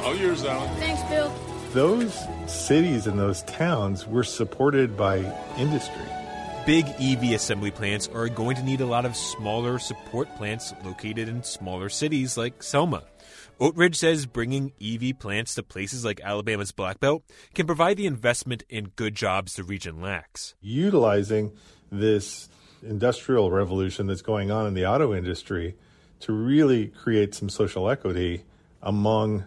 All 0.02 0.16
yours, 0.16 0.44
Alan. 0.44 0.68
Thanks, 0.76 1.02
Bill. 1.04 1.32
Those 1.72 2.18
cities 2.46 3.06
and 3.06 3.18
those 3.18 3.42
towns 3.44 4.06
were 4.06 4.24
supported 4.24 4.96
by 4.96 5.18
industry. 5.56 6.02
Big 6.66 6.86
EV 7.00 7.32
assembly 7.32 7.70
plants 7.70 8.08
are 8.08 8.28
going 8.28 8.56
to 8.56 8.62
need 8.62 8.80
a 8.80 8.86
lot 8.86 9.04
of 9.04 9.16
smaller 9.16 9.78
support 9.78 10.28
plants 10.36 10.74
located 10.84 11.28
in 11.28 11.42
smaller 11.42 11.88
cities 11.88 12.36
like 12.36 12.62
Selma. 12.62 13.04
Oatridge 13.62 13.94
says 13.94 14.26
bringing 14.26 14.72
EV 14.82 15.16
plants 15.20 15.54
to 15.54 15.62
places 15.62 16.04
like 16.04 16.20
Alabama's 16.24 16.72
Black 16.72 16.98
Belt 16.98 17.22
can 17.54 17.64
provide 17.64 17.96
the 17.96 18.06
investment 18.06 18.64
in 18.68 18.88
good 18.96 19.14
jobs 19.14 19.54
the 19.54 19.62
region 19.62 20.00
lacks. 20.00 20.56
Utilizing 20.60 21.52
this 21.88 22.48
industrial 22.82 23.52
revolution 23.52 24.08
that's 24.08 24.20
going 24.20 24.50
on 24.50 24.66
in 24.66 24.74
the 24.74 24.84
auto 24.84 25.14
industry 25.14 25.76
to 26.18 26.32
really 26.32 26.88
create 26.88 27.36
some 27.36 27.48
social 27.48 27.88
equity 27.88 28.42
among 28.82 29.44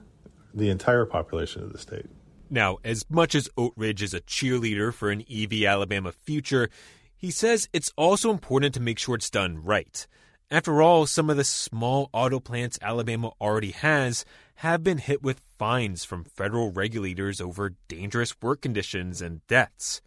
the 0.53 0.69
entire 0.69 1.05
population 1.05 1.61
of 1.61 1.73
the 1.73 1.77
state. 1.77 2.05
Now, 2.49 2.77
as 2.85 3.03
much 3.09 3.35
as 3.35 3.49
Oatridge 3.57 4.01
is 4.01 4.13
a 4.13 4.21
cheerleader 4.21 4.93
for 4.93 5.11
an 5.11 5.25
EV 5.29 5.63
Alabama 5.65 6.13
future, 6.13 6.69
he 7.17 7.31
says 7.31 7.67
it's 7.73 7.91
also 7.97 8.31
important 8.31 8.73
to 8.75 8.79
make 8.79 8.97
sure 8.97 9.15
it's 9.15 9.29
done 9.29 9.61
right. 9.61 10.07
After 10.51 10.79
all, 10.79 11.07
some 11.07 11.31
of 11.31 11.37
the 11.37 11.43
small 11.43 12.09
auto 12.13 12.39
plants 12.39 12.77
Alabama 12.79 13.31
already 13.41 13.71
has 13.71 14.23
have 14.57 14.83
been 14.83 14.99
hit 14.99 15.23
with 15.23 15.41
fines 15.57 16.05
from 16.05 16.23
federal 16.23 16.71
regulators 16.71 17.41
over 17.41 17.73
dangerous 17.87 18.39
work 18.41 18.61
conditions 18.61 19.23
and 19.23 19.45
deaths. 19.47 20.01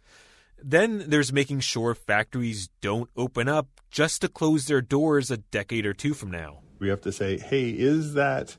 Then 0.61 1.09
there's 1.09 1.33
making 1.33 1.59
sure 1.59 1.93
factories 1.93 2.69
don't 2.79 3.09
open 3.17 3.49
up 3.49 3.67
just 3.91 4.21
to 4.21 4.29
close 4.29 4.65
their 4.65 4.81
doors 4.81 5.29
a 5.29 5.37
decade 5.37 5.85
or 5.85 5.93
two 5.93 6.13
from 6.13 6.31
now. 6.31 6.59
We 6.79 6.87
have 6.87 7.01
to 7.01 7.11
say, 7.11 7.37
hey, 7.37 7.71
is 7.71 8.13
that 8.13 8.55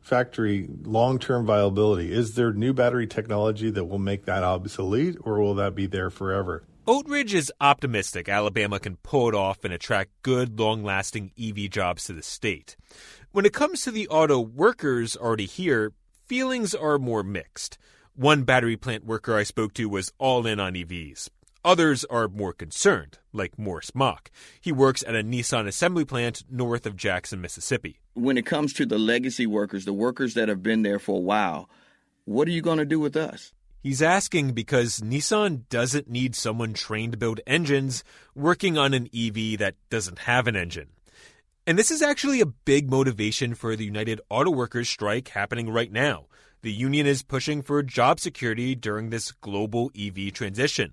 factory 0.00 0.70
long 0.84 1.18
term 1.18 1.44
viability? 1.44 2.12
Is 2.12 2.34
there 2.34 2.50
new 2.50 2.72
battery 2.72 3.06
technology 3.06 3.70
that 3.70 3.84
will 3.84 3.98
make 3.98 4.24
that 4.24 4.42
obsolete, 4.42 5.16
or 5.20 5.38
will 5.38 5.54
that 5.56 5.74
be 5.74 5.86
there 5.86 6.08
forever? 6.08 6.64
Oatridge 6.90 7.34
is 7.34 7.52
optimistic 7.60 8.28
Alabama 8.28 8.80
can 8.80 8.96
pull 8.96 9.28
it 9.28 9.34
off 9.36 9.62
and 9.62 9.72
attract 9.72 10.10
good, 10.22 10.58
long 10.58 10.82
lasting 10.82 11.30
EV 11.40 11.70
jobs 11.70 12.02
to 12.02 12.12
the 12.12 12.20
state. 12.20 12.74
When 13.30 13.46
it 13.46 13.52
comes 13.52 13.82
to 13.82 13.92
the 13.92 14.08
auto 14.08 14.40
workers 14.40 15.16
already 15.16 15.46
here, 15.46 15.92
feelings 16.26 16.74
are 16.74 16.98
more 16.98 17.22
mixed. 17.22 17.78
One 18.16 18.42
battery 18.42 18.76
plant 18.76 19.04
worker 19.04 19.36
I 19.36 19.44
spoke 19.44 19.72
to 19.74 19.88
was 19.88 20.12
all 20.18 20.44
in 20.48 20.58
on 20.58 20.74
EVs. 20.74 21.28
Others 21.64 22.06
are 22.06 22.26
more 22.26 22.52
concerned, 22.52 23.20
like 23.32 23.56
Morris 23.56 23.94
Mock. 23.94 24.28
He 24.60 24.72
works 24.72 25.04
at 25.06 25.14
a 25.14 25.22
Nissan 25.22 25.68
assembly 25.68 26.04
plant 26.04 26.42
north 26.50 26.86
of 26.86 26.96
Jackson, 26.96 27.40
Mississippi. 27.40 28.00
When 28.14 28.36
it 28.36 28.46
comes 28.46 28.72
to 28.72 28.84
the 28.84 28.98
legacy 28.98 29.46
workers, 29.46 29.84
the 29.84 29.92
workers 29.92 30.34
that 30.34 30.48
have 30.48 30.64
been 30.64 30.82
there 30.82 30.98
for 30.98 31.18
a 31.18 31.20
while, 31.20 31.70
what 32.24 32.48
are 32.48 32.52
you 32.52 32.62
going 32.62 32.78
to 32.78 32.84
do 32.84 32.98
with 32.98 33.16
us? 33.16 33.52
He's 33.82 34.02
asking 34.02 34.52
because 34.52 35.00
Nissan 35.00 35.62
doesn't 35.70 36.08
need 36.08 36.36
someone 36.36 36.74
trained 36.74 37.12
to 37.12 37.18
build 37.18 37.40
engines 37.46 38.04
working 38.34 38.76
on 38.76 38.92
an 38.92 39.08
EV 39.14 39.58
that 39.58 39.76
doesn't 39.88 40.20
have 40.20 40.46
an 40.46 40.54
engine. 40.54 40.88
And 41.66 41.78
this 41.78 41.90
is 41.90 42.02
actually 42.02 42.42
a 42.42 42.46
big 42.46 42.90
motivation 42.90 43.54
for 43.54 43.76
the 43.76 43.84
United 43.84 44.20
Auto 44.28 44.50
Workers 44.50 44.90
strike 44.90 45.28
happening 45.28 45.70
right 45.70 45.90
now. 45.90 46.26
The 46.60 46.72
union 46.72 47.06
is 47.06 47.22
pushing 47.22 47.62
for 47.62 47.82
job 47.82 48.20
security 48.20 48.74
during 48.74 49.08
this 49.08 49.32
global 49.32 49.90
EV 49.98 50.34
transition. 50.34 50.92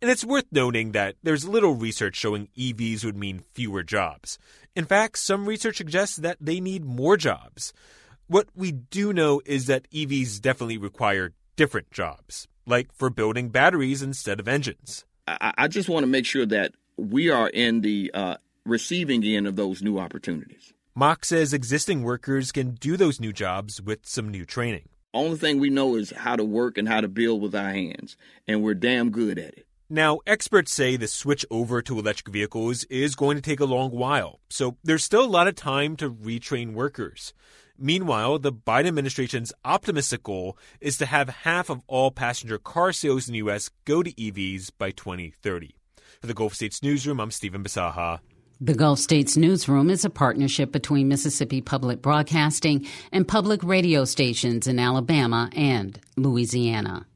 And 0.00 0.08
it's 0.08 0.24
worth 0.24 0.46
noting 0.52 0.92
that 0.92 1.16
there's 1.24 1.48
little 1.48 1.74
research 1.74 2.14
showing 2.14 2.48
EVs 2.56 3.04
would 3.04 3.16
mean 3.16 3.42
fewer 3.52 3.82
jobs. 3.82 4.38
In 4.76 4.84
fact, 4.84 5.18
some 5.18 5.46
research 5.46 5.78
suggests 5.78 6.16
that 6.16 6.36
they 6.40 6.60
need 6.60 6.84
more 6.84 7.16
jobs. 7.16 7.72
What 8.28 8.46
we 8.54 8.70
do 8.70 9.12
know 9.12 9.40
is 9.44 9.66
that 9.66 9.90
EVs 9.90 10.40
definitely 10.40 10.78
require 10.78 11.32
different 11.56 11.90
jobs, 11.90 12.46
like 12.66 12.92
for 12.92 13.10
building 13.10 13.48
batteries 13.48 14.02
instead 14.02 14.38
of 14.38 14.46
engines. 14.46 15.04
I, 15.26 15.52
I 15.58 15.68
just 15.68 15.88
want 15.88 16.04
to 16.04 16.08
make 16.08 16.26
sure 16.26 16.46
that 16.46 16.74
we 16.96 17.30
are 17.30 17.48
in 17.48 17.80
the 17.80 18.10
uh, 18.14 18.36
receiving 18.64 19.24
end 19.24 19.46
of 19.46 19.56
those 19.56 19.82
new 19.82 19.98
opportunities. 19.98 20.72
Mock 20.94 21.24
says 21.24 21.52
existing 21.52 22.02
workers 22.02 22.52
can 22.52 22.72
do 22.72 22.96
those 22.96 23.20
new 23.20 23.32
jobs 23.32 23.82
with 23.82 24.06
some 24.06 24.30
new 24.30 24.44
training. 24.44 24.88
Only 25.12 25.36
thing 25.36 25.60
we 25.60 25.70
know 25.70 25.94
is 25.96 26.10
how 26.10 26.36
to 26.36 26.44
work 26.44 26.78
and 26.78 26.88
how 26.88 27.00
to 27.00 27.08
build 27.08 27.42
with 27.42 27.54
our 27.54 27.70
hands, 27.70 28.16
and 28.46 28.62
we're 28.62 28.74
damn 28.74 29.10
good 29.10 29.38
at 29.38 29.54
it. 29.54 29.66
Now, 29.88 30.18
experts 30.26 30.72
say 30.72 30.96
the 30.96 31.06
switch 31.06 31.46
over 31.50 31.80
to 31.80 31.98
electric 31.98 32.32
vehicles 32.32 32.84
is 32.84 33.14
going 33.14 33.36
to 33.36 33.42
take 33.42 33.60
a 33.60 33.66
long 33.66 33.92
while, 33.92 34.40
so 34.50 34.76
there's 34.82 35.04
still 35.04 35.24
a 35.24 35.26
lot 35.26 35.48
of 35.48 35.54
time 35.54 35.96
to 35.96 36.10
retrain 36.10 36.72
workers. 36.72 37.32
Meanwhile, 37.78 38.38
the 38.38 38.52
Biden 38.52 38.86
administration's 38.86 39.52
optimistic 39.64 40.22
goal 40.22 40.56
is 40.80 40.96
to 40.98 41.06
have 41.06 41.28
half 41.28 41.68
of 41.68 41.82
all 41.86 42.10
passenger 42.10 42.58
car 42.58 42.92
sales 42.92 43.28
in 43.28 43.32
the 43.32 43.38
U.S. 43.38 43.70
go 43.84 44.02
to 44.02 44.12
EVs 44.12 44.70
by 44.78 44.90
2030. 44.90 45.74
For 46.20 46.26
the 46.26 46.34
Gulf 46.34 46.54
States 46.54 46.82
Newsroom, 46.82 47.20
I'm 47.20 47.30
Stephen 47.30 47.62
Bisaha. 47.62 48.20
The 48.58 48.74
Gulf 48.74 48.98
States 48.98 49.36
Newsroom 49.36 49.90
is 49.90 50.06
a 50.06 50.10
partnership 50.10 50.72
between 50.72 51.08
Mississippi 51.08 51.60
Public 51.60 52.00
Broadcasting 52.00 52.86
and 53.12 53.28
public 53.28 53.62
radio 53.62 54.06
stations 54.06 54.66
in 54.66 54.78
Alabama 54.78 55.50
and 55.54 56.00
Louisiana. 56.16 57.06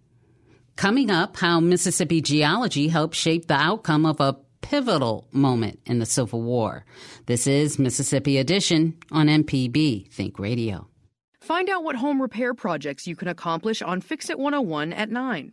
Coming 0.76 1.10
up, 1.10 1.38
how 1.38 1.60
Mississippi 1.60 2.20
geology 2.20 2.88
helped 2.88 3.14
shape 3.14 3.46
the 3.46 3.54
outcome 3.54 4.04
of 4.04 4.20
a 4.20 4.36
pivotal 4.60 5.28
moment 5.32 5.80
in 5.86 5.98
the 5.98 6.06
Civil 6.06 6.42
War. 6.42 6.84
This 7.26 7.46
is 7.46 7.78
Mississippi 7.78 8.38
Edition 8.38 8.96
on 9.10 9.26
MPB 9.26 10.10
Think 10.12 10.38
Radio. 10.38 10.88
Find 11.40 11.68
out 11.68 11.84
what 11.84 11.96
home 11.96 12.20
repair 12.20 12.54
projects 12.54 13.06
you 13.06 13.16
can 13.16 13.28
accomplish 13.28 13.82
on 13.82 14.00
Fix 14.00 14.30
It 14.30 14.38
101 14.38 14.92
at 14.92 15.10
9. 15.10 15.52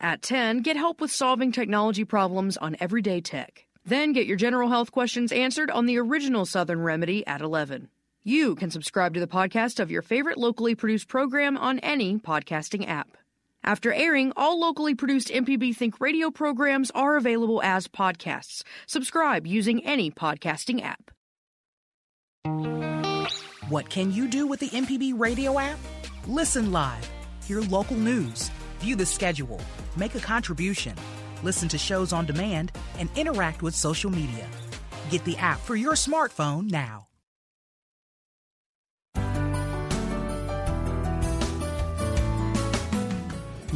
At 0.00 0.22
10, 0.22 0.62
get 0.62 0.76
help 0.76 1.00
with 1.00 1.10
solving 1.10 1.52
technology 1.52 2.04
problems 2.04 2.56
on 2.56 2.76
Everyday 2.80 3.20
Tech. 3.20 3.66
Then 3.84 4.12
get 4.12 4.26
your 4.26 4.36
general 4.36 4.68
health 4.68 4.92
questions 4.92 5.32
answered 5.32 5.70
on 5.70 5.86
the 5.86 5.98
original 5.98 6.44
Southern 6.44 6.82
Remedy 6.82 7.26
at 7.26 7.40
11. 7.40 7.88
You 8.24 8.56
can 8.56 8.70
subscribe 8.70 9.14
to 9.14 9.20
the 9.20 9.28
podcast 9.28 9.78
of 9.78 9.90
your 9.90 10.02
favorite 10.02 10.36
locally 10.38 10.74
produced 10.74 11.08
program 11.08 11.56
on 11.56 11.78
any 11.78 12.18
podcasting 12.18 12.88
app. 12.88 13.16
After 13.66 13.92
airing, 13.92 14.32
all 14.36 14.60
locally 14.60 14.94
produced 14.94 15.26
MPB 15.26 15.74
Think 15.74 16.00
radio 16.00 16.30
programs 16.30 16.92
are 16.92 17.16
available 17.16 17.60
as 17.64 17.88
podcasts. 17.88 18.62
Subscribe 18.86 19.44
using 19.44 19.84
any 19.84 20.08
podcasting 20.08 20.82
app. 20.84 21.10
What 23.68 23.90
can 23.90 24.12
you 24.12 24.28
do 24.28 24.46
with 24.46 24.60
the 24.60 24.68
MPB 24.68 25.18
radio 25.18 25.58
app? 25.58 25.80
Listen 26.28 26.70
live, 26.70 27.10
hear 27.44 27.60
local 27.60 27.96
news, 27.96 28.52
view 28.78 28.94
the 28.94 29.04
schedule, 29.04 29.60
make 29.96 30.14
a 30.14 30.20
contribution, 30.20 30.94
listen 31.42 31.68
to 31.70 31.78
shows 31.78 32.12
on 32.12 32.24
demand, 32.24 32.70
and 33.00 33.10
interact 33.16 33.62
with 33.62 33.74
social 33.74 34.10
media. 34.12 34.46
Get 35.10 35.24
the 35.24 35.36
app 35.38 35.58
for 35.58 35.74
your 35.74 35.94
smartphone 35.94 36.70
now. 36.70 37.08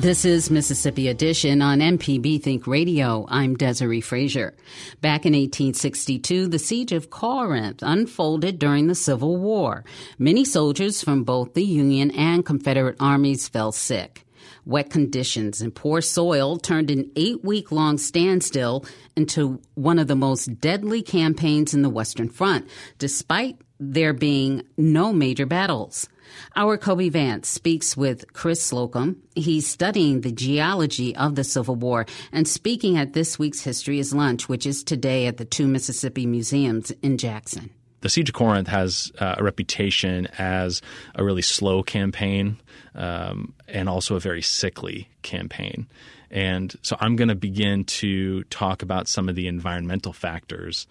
This 0.01 0.25
is 0.25 0.51
Mississippi 0.51 1.09
Edition 1.09 1.61
on 1.61 1.81
MPB 1.81 2.43
Think 2.43 2.67
Radio. 2.67 3.27
I'm 3.29 3.55
Desiree 3.55 4.01
Frazier. 4.01 4.57
Back 5.03 5.27
in 5.27 5.35
1862, 5.35 6.49
the 6.49 6.59
siege 6.59 6.93
of 6.93 7.11
Corinth 7.11 7.81
unfolded 7.83 8.59
during 8.59 8.87
the 8.87 8.95
Civil 8.95 9.37
War. 9.37 9.85
Many 10.19 10.47
soldiers 10.47 11.05
from 11.05 11.25
both 11.25 11.53
the 11.53 11.63
Union 11.63 12.11
and 12.13 12.47
Confederate 12.47 12.97
armies 12.99 13.47
fell 13.47 13.73
sick. 13.73 14.25
Wet 14.65 14.89
conditions 14.89 15.61
and 15.61 15.75
poor 15.75 16.01
soil 16.01 16.57
turned 16.57 16.91
an 16.91 17.11
eight 17.15 17.45
week 17.45 17.71
long 17.71 17.99
standstill 17.99 18.87
into 19.17 19.61
one 19.75 19.99
of 19.99 20.09
the 20.09 20.17
most 20.17 20.63
deadly 20.63 21.03
campaigns 21.03 21.75
in 21.75 21.83
the 21.83 21.91
Western 21.91 22.31
Front, 22.31 22.67
despite 22.97 23.59
there 23.79 24.15
being 24.15 24.63
no 24.79 25.13
major 25.13 25.45
battles. 25.45 26.09
Our 26.57 26.77
Kobe 26.77 27.09
Vance 27.09 27.49
speaks 27.49 27.97
with 27.97 28.33
Chris 28.33 28.63
Slocum. 28.63 29.23
He's 29.35 29.67
studying 29.67 30.21
the 30.21 30.33
geology 30.33 31.15
of 31.17 31.35
the 31.35 31.45
Civil 31.45 31.77
War 31.77 32.07
and 32.33 32.47
speaking 32.47 32.97
at 32.97 33.13
this 33.13 33.39
week's 33.39 33.61
History 33.61 33.99
is 33.99 34.15
Lunch, 34.15 34.49
which 34.49 34.67
is 34.67 34.83
today 34.83 35.27
at 35.27 35.37
the 35.37 35.45
two 35.45 35.67
Mississippi 35.67 36.27
Museums 36.27 36.91
in 37.03 37.19
Jackson. 37.19 37.71
The 38.01 38.09
Siege 38.09 38.31
of 38.31 38.35
Corinth 38.35 38.69
has 38.69 39.13
uh, 39.19 39.35
a 39.39 39.45
reputation 39.45 40.27
as 40.39 40.81
a 41.15 41.23
really 41.23 41.43
slow 41.43 41.83
campaign 41.83 42.59
um, 42.95 43.53
and 43.69 43.89
also 43.89 44.17
a 44.17 44.21
very 44.21 44.43
sickly 44.43 45.09
campaign. 45.23 45.87
And 46.31 46.75
so 46.83 46.97
I'm 47.01 47.17
going 47.17 47.29
to 47.29 47.35
begin 47.35 47.85
to 47.85 48.45
talk 48.45 48.83
about 48.83 49.09
some 49.09 49.29
of 49.29 49.35
the 49.35 49.49
environmental 49.49 50.13
factors 50.13 50.87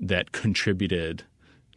that 0.00 0.32
contributed, 0.32 1.24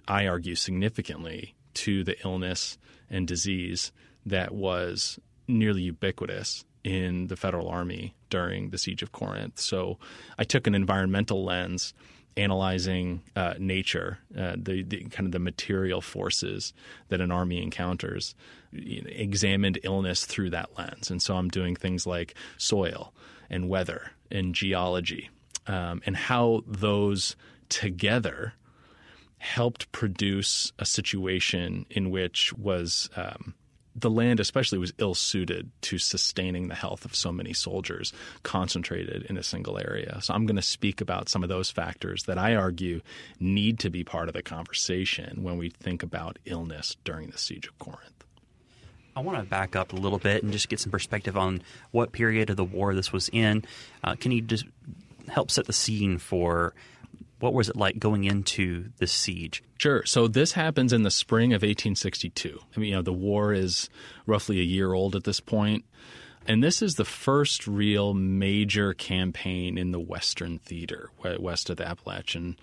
I 0.08 0.28
argue, 0.28 0.56
significantly 0.56 1.56
to 1.74 2.04
the 2.04 2.16
illness 2.24 2.78
and 3.12 3.28
disease 3.28 3.92
that 4.26 4.54
was 4.54 5.20
nearly 5.48 5.84
ubiquitous 5.84 6.66
in 6.84 7.28
the 7.28 7.36
Federal 7.36 7.68
Army 7.68 8.16
during 8.30 8.70
the 8.70 8.78
Siege 8.78 9.04
of 9.04 9.12
Corinth. 9.12 9.60
So 9.60 10.00
I 10.40 10.44
took 10.44 10.66
an 10.66 10.74
environmental 10.74 11.44
lens 11.44 11.94
analyzing 12.38 13.22
uh, 13.36 13.56
nature, 13.60 14.18
uh, 14.38 14.56
the, 14.58 14.84
the, 14.84 15.04
kind 15.06 15.28
of 15.28 15.32
the 15.32 15.40
material 15.40 16.02
forces 16.02 16.74
that 17.10 17.20
an 17.20 17.32
army 17.32 17.62
encounters, 17.62 18.36
you 18.72 19.02
know, 19.02 19.10
examined 19.12 19.80
illness 19.84 20.26
through 20.26 20.50
that 20.52 20.70
lens. 20.78 21.12
And 21.12 21.22
so 21.22 21.36
I'm 21.36 21.50
doing 21.50 21.76
things 21.76 22.08
like 22.08 22.36
soil 22.58 23.14
and 23.50 23.68
weather 23.68 24.12
and 24.32 24.56
geology 24.56 25.30
um, 25.68 26.02
and 26.06 26.16
how 26.16 26.64
those 26.66 27.36
together 27.68 28.54
helped 29.42 29.92
produce 29.92 30.72
a 30.78 30.86
situation 30.86 31.84
in 31.90 32.12
which 32.12 32.54
was 32.54 33.10
um, 33.16 33.56
the 33.96 34.10
land 34.10 34.40
especially 34.40 34.78
was 34.78 34.94
ill 35.00 35.16
suited 35.16 35.72
to 35.82 35.98
sustaining 35.98 36.68
the 36.68 36.76
health 36.76 37.06
of 37.06 37.16
so 37.16 37.32
many 37.32 37.52
soldiers 37.52 38.14
concentrated 38.44 39.24
in 39.24 39.38
a 39.38 39.44
single 39.44 39.80
area. 39.80 40.20
So 40.22 40.36
I'm 40.36 40.46
going 40.46 40.58
to 40.58 40.62
speak 40.62 41.02
about 41.02 41.28
some 41.28 41.42
of 41.42 41.50
those 41.50 41.72
factors 41.72 42.26
that 42.26 42.38
I 42.38 42.54
argue 42.54 43.02
need 43.40 43.80
to 43.80 43.90
be 43.90 44.04
part 44.04 44.28
of 44.28 44.36
the 44.36 44.44
conversation 44.44 45.42
when 45.42 45.58
we 45.58 45.72
think 45.72 46.04
about 46.04 46.38
illness 46.46 46.96
during 47.04 47.32
the 47.32 47.40
siege 47.40 47.66
of 47.66 47.80
Corinth. 47.80 48.24
I 49.16 49.22
want 49.22 49.40
to 49.40 49.44
back 49.44 49.76
up 49.76 49.92
a 49.92 49.96
little 49.96 50.20
bit 50.20 50.44
and 50.44 50.52
just 50.54 50.70
get 50.70 50.80
some 50.80 50.92
perspective 50.92 51.36
on 51.36 51.64
what 51.90 52.12
period 52.12 52.52
of 52.52 52.58
the 52.58 52.64
war 52.64 52.94
this 52.94 53.12
was 53.12 53.28
in. 53.34 53.66
Uh, 54.04 54.16
can 54.16 54.32
you 54.32 54.42
just 54.42 54.66
help 55.28 55.50
set 55.50 55.66
the 55.66 55.74
scene 55.74 56.20
for 56.20 56.76
what 57.42 57.54
was 57.54 57.70
it 57.70 57.76
like 57.76 58.00
going 58.00 58.24
into 58.24 58.90
the 58.98 59.08
siege? 59.08 59.64
Sure. 59.78 60.06
So 60.06 60.28
this 60.28 60.54
happens 60.54 60.94
in 60.94 61.04
the 61.04 61.12
spring 61.12 61.54
of 61.54 61.62
1862. 61.62 62.60
I 62.76 62.80
mean, 62.80 62.90
you 62.90 62.96
know, 62.96 63.02
the 63.02 63.12
war 63.12 63.52
is 63.54 63.90
roughly 64.26 64.60
a 64.60 64.64
year 64.64 64.94
old 64.94 65.16
at 65.16 65.24
this 65.24 65.40
point. 65.40 65.84
And 66.48 66.64
this 66.64 66.82
is 66.82 66.96
the 66.96 67.06
first 67.06 67.68
real 67.68 68.14
major 68.14 68.94
campaign 68.94 69.78
in 69.78 69.92
the 69.92 70.00
Western 70.00 70.58
theater, 70.60 71.12
west 71.40 71.70
of 71.70 71.78
the 71.78 71.88
Appalachian 71.88 72.58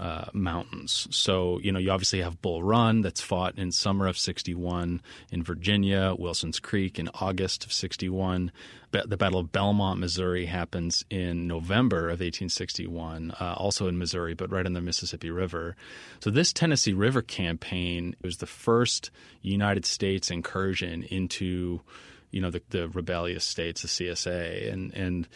uh, 0.00 0.24
mountains. 0.32 1.06
So, 1.10 1.60
you 1.60 1.70
know, 1.70 1.78
you 1.78 1.90
obviously 1.90 2.22
have 2.22 2.40
Bull 2.40 2.62
Run 2.62 3.02
that's 3.02 3.20
fought 3.20 3.58
in 3.58 3.70
summer 3.70 4.06
of 4.06 4.16
61 4.16 5.02
in 5.30 5.42
Virginia, 5.42 6.14
Wilson's 6.18 6.58
Creek 6.58 6.98
in 6.98 7.10
August 7.20 7.66
of 7.66 7.72
61. 7.72 8.50
Be- 8.92 9.02
the 9.06 9.18
Battle 9.18 9.40
of 9.40 9.52
Belmont, 9.52 10.00
Missouri 10.00 10.46
happens 10.46 11.04
in 11.10 11.46
November 11.46 12.04
of 12.04 12.20
1861, 12.20 13.32
uh, 13.38 13.54
also 13.58 13.88
in 13.88 13.98
Missouri, 13.98 14.32
but 14.32 14.50
right 14.50 14.64
on 14.64 14.72
the 14.72 14.80
Mississippi 14.80 15.30
River. 15.30 15.76
So, 16.20 16.30
this 16.30 16.54
Tennessee 16.54 16.94
River 16.94 17.20
campaign 17.20 18.16
was 18.22 18.38
the 18.38 18.46
first 18.46 19.10
United 19.42 19.84
States 19.84 20.30
incursion 20.30 21.02
into 21.02 21.82
you 22.30 22.40
know 22.40 22.50
the, 22.50 22.62
the 22.70 22.88
rebellious 22.88 23.44
states, 23.44 23.82
the 23.82 23.88
CSA, 23.88 24.72
and 24.72 24.94
and 24.94 25.28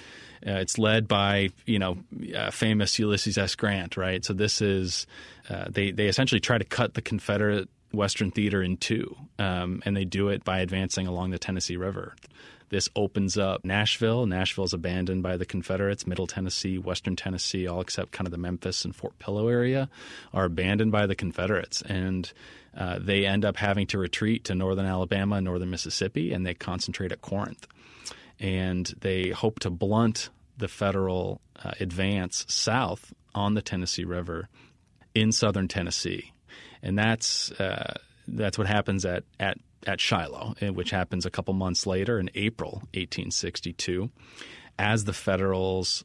uh, 0.46 0.60
it's 0.60 0.78
led 0.78 1.08
by 1.08 1.50
you 1.66 1.78
know 1.78 1.98
uh, 2.36 2.50
famous 2.50 2.98
Ulysses 2.98 3.38
S. 3.38 3.54
Grant, 3.54 3.96
right? 3.96 4.24
So 4.24 4.32
this 4.32 4.60
is 4.60 5.06
uh, 5.48 5.66
they 5.68 5.90
they 5.90 6.06
essentially 6.06 6.40
try 6.40 6.58
to 6.58 6.64
cut 6.64 6.94
the 6.94 7.02
Confederate 7.02 7.68
Western 7.92 8.30
Theater 8.30 8.62
in 8.62 8.76
two, 8.76 9.16
um, 9.38 9.82
and 9.84 9.96
they 9.96 10.04
do 10.04 10.28
it 10.28 10.44
by 10.44 10.60
advancing 10.60 11.06
along 11.06 11.30
the 11.30 11.38
Tennessee 11.38 11.76
River. 11.76 12.14
This 12.74 12.88
opens 12.96 13.38
up 13.38 13.64
Nashville. 13.64 14.26
Nashville 14.26 14.64
is 14.64 14.72
abandoned 14.72 15.22
by 15.22 15.36
the 15.36 15.46
Confederates. 15.46 16.08
Middle 16.08 16.26
Tennessee, 16.26 16.76
Western 16.76 17.14
Tennessee, 17.14 17.68
all 17.68 17.80
except 17.80 18.10
kind 18.10 18.26
of 18.26 18.32
the 18.32 18.36
Memphis 18.36 18.84
and 18.84 18.96
Fort 18.96 19.16
Pillow 19.20 19.46
area, 19.46 19.88
are 20.32 20.46
abandoned 20.46 20.90
by 20.90 21.06
the 21.06 21.14
Confederates, 21.14 21.82
and 21.82 22.32
uh, 22.76 22.98
they 23.00 23.26
end 23.26 23.44
up 23.44 23.58
having 23.58 23.86
to 23.86 23.98
retreat 23.98 24.42
to 24.46 24.56
northern 24.56 24.86
Alabama 24.86 25.36
and 25.36 25.44
northern 25.44 25.70
Mississippi, 25.70 26.32
and 26.32 26.44
they 26.44 26.52
concentrate 26.52 27.12
at 27.12 27.22
Corinth. 27.22 27.68
And 28.40 28.92
they 29.00 29.28
hope 29.28 29.60
to 29.60 29.70
blunt 29.70 30.30
the 30.58 30.66
federal 30.66 31.40
uh, 31.64 31.74
advance 31.78 32.44
south 32.48 33.14
on 33.36 33.54
the 33.54 33.62
Tennessee 33.62 34.04
River 34.04 34.48
in 35.14 35.30
southern 35.30 35.68
Tennessee, 35.68 36.32
and 36.82 36.98
that's 36.98 37.52
uh, 37.52 37.98
that's 38.26 38.58
what 38.58 38.66
happens 38.66 39.04
at 39.04 39.22
at 39.38 39.58
at 39.86 40.00
Shiloh, 40.00 40.54
eh, 40.60 40.70
which 40.70 40.90
happens 40.90 41.26
a 41.26 41.30
couple 41.30 41.54
months 41.54 41.86
later 41.86 42.18
in 42.18 42.30
April 42.34 42.82
1862, 42.94 44.10
as 44.78 45.04
the 45.04 45.12
Federals 45.12 46.04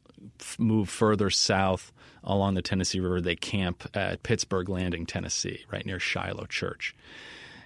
move 0.58 0.88
further 0.88 1.30
south 1.30 1.92
along 2.22 2.54
the 2.54 2.62
Tennessee 2.62 3.00
River, 3.00 3.20
they 3.20 3.36
camp 3.36 3.88
at 3.94 4.22
Pittsburg 4.22 4.68
Landing, 4.68 5.06
Tennessee, 5.06 5.64
right 5.70 5.84
near 5.84 5.98
Shiloh 5.98 6.46
Church. 6.46 6.94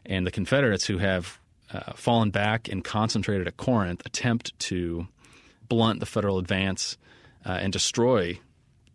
And 0.07 0.27
the 0.27 0.31
Confederates, 0.31 0.87
who 0.87 0.98
have 0.98 1.38
uh, 1.72 1.92
fallen 1.94 2.31
back 2.31 2.68
and 2.68 2.85
concentrated 2.85 3.48
at 3.48 3.57
Corinth, 3.57 4.03
attempt 4.07 4.59
to 4.61 5.09
blunt 5.68 6.00
the 6.00 6.07
Federal 6.07 6.38
advance 6.38 6.96
uh, 7.44 7.59
and 7.61 7.72
destroy 7.72 8.38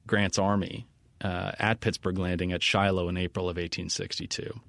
Grant's 0.07 0.39
army 0.39 0.87
uh, 1.21 1.51
at 1.59 1.81
Pittsburg 1.81 2.17
Landing 2.17 2.53
at 2.53 2.63
Shiloh 2.63 3.09
in 3.09 3.17
April 3.17 3.45
of 3.45 3.57
1862. 3.57 4.59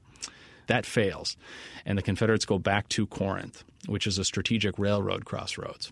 That 0.70 0.86
fails, 0.86 1.36
and 1.84 1.98
the 1.98 2.02
Confederates 2.02 2.44
go 2.44 2.56
back 2.56 2.88
to 2.90 3.04
Corinth, 3.04 3.64
which 3.86 4.06
is 4.06 4.18
a 4.18 4.24
strategic 4.24 4.78
railroad 4.78 5.24
crossroads. 5.24 5.90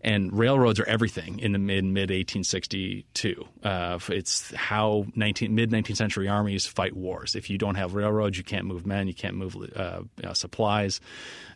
And 0.00 0.32
railroads 0.32 0.80
are 0.80 0.88
everything 0.88 1.38
in 1.38 1.52
the 1.52 1.58
mid 1.58 1.84
mid 1.84 2.08
1862. 2.08 3.46
Uh, 3.62 3.98
it's 4.08 4.54
how 4.54 5.04
19, 5.14 5.54
mid 5.54 5.70
19th 5.70 5.96
century 5.96 6.28
armies 6.28 6.64
fight 6.64 6.96
wars. 6.96 7.34
If 7.34 7.50
you 7.50 7.58
don't 7.58 7.74
have 7.74 7.94
railroads, 7.94 8.38
you 8.38 8.44
can't 8.44 8.64
move 8.64 8.86
men, 8.86 9.06
you 9.06 9.12
can't 9.12 9.36
move 9.36 9.54
uh, 9.54 10.00
you 10.00 10.22
know, 10.22 10.32
supplies. 10.32 10.98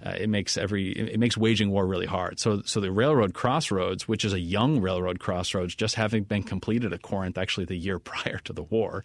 Uh, 0.04 0.10
it 0.10 0.28
makes 0.28 0.58
every 0.58 0.90
it 0.90 1.18
makes 1.18 1.38
waging 1.38 1.70
war 1.70 1.86
really 1.86 2.06
hard. 2.06 2.38
So 2.38 2.60
so 2.66 2.80
the 2.80 2.92
railroad 2.92 3.32
crossroads, 3.32 4.06
which 4.06 4.22
is 4.22 4.34
a 4.34 4.40
young 4.40 4.82
railroad 4.82 5.18
crossroads, 5.18 5.74
just 5.74 5.94
having 5.94 6.24
been 6.24 6.42
completed 6.42 6.92
at 6.92 7.00
Corinth 7.00 7.38
actually 7.38 7.64
the 7.64 7.76
year 7.76 7.98
prior 8.12 8.38
to 8.44 8.52
the 8.52 8.64
war, 8.64 9.02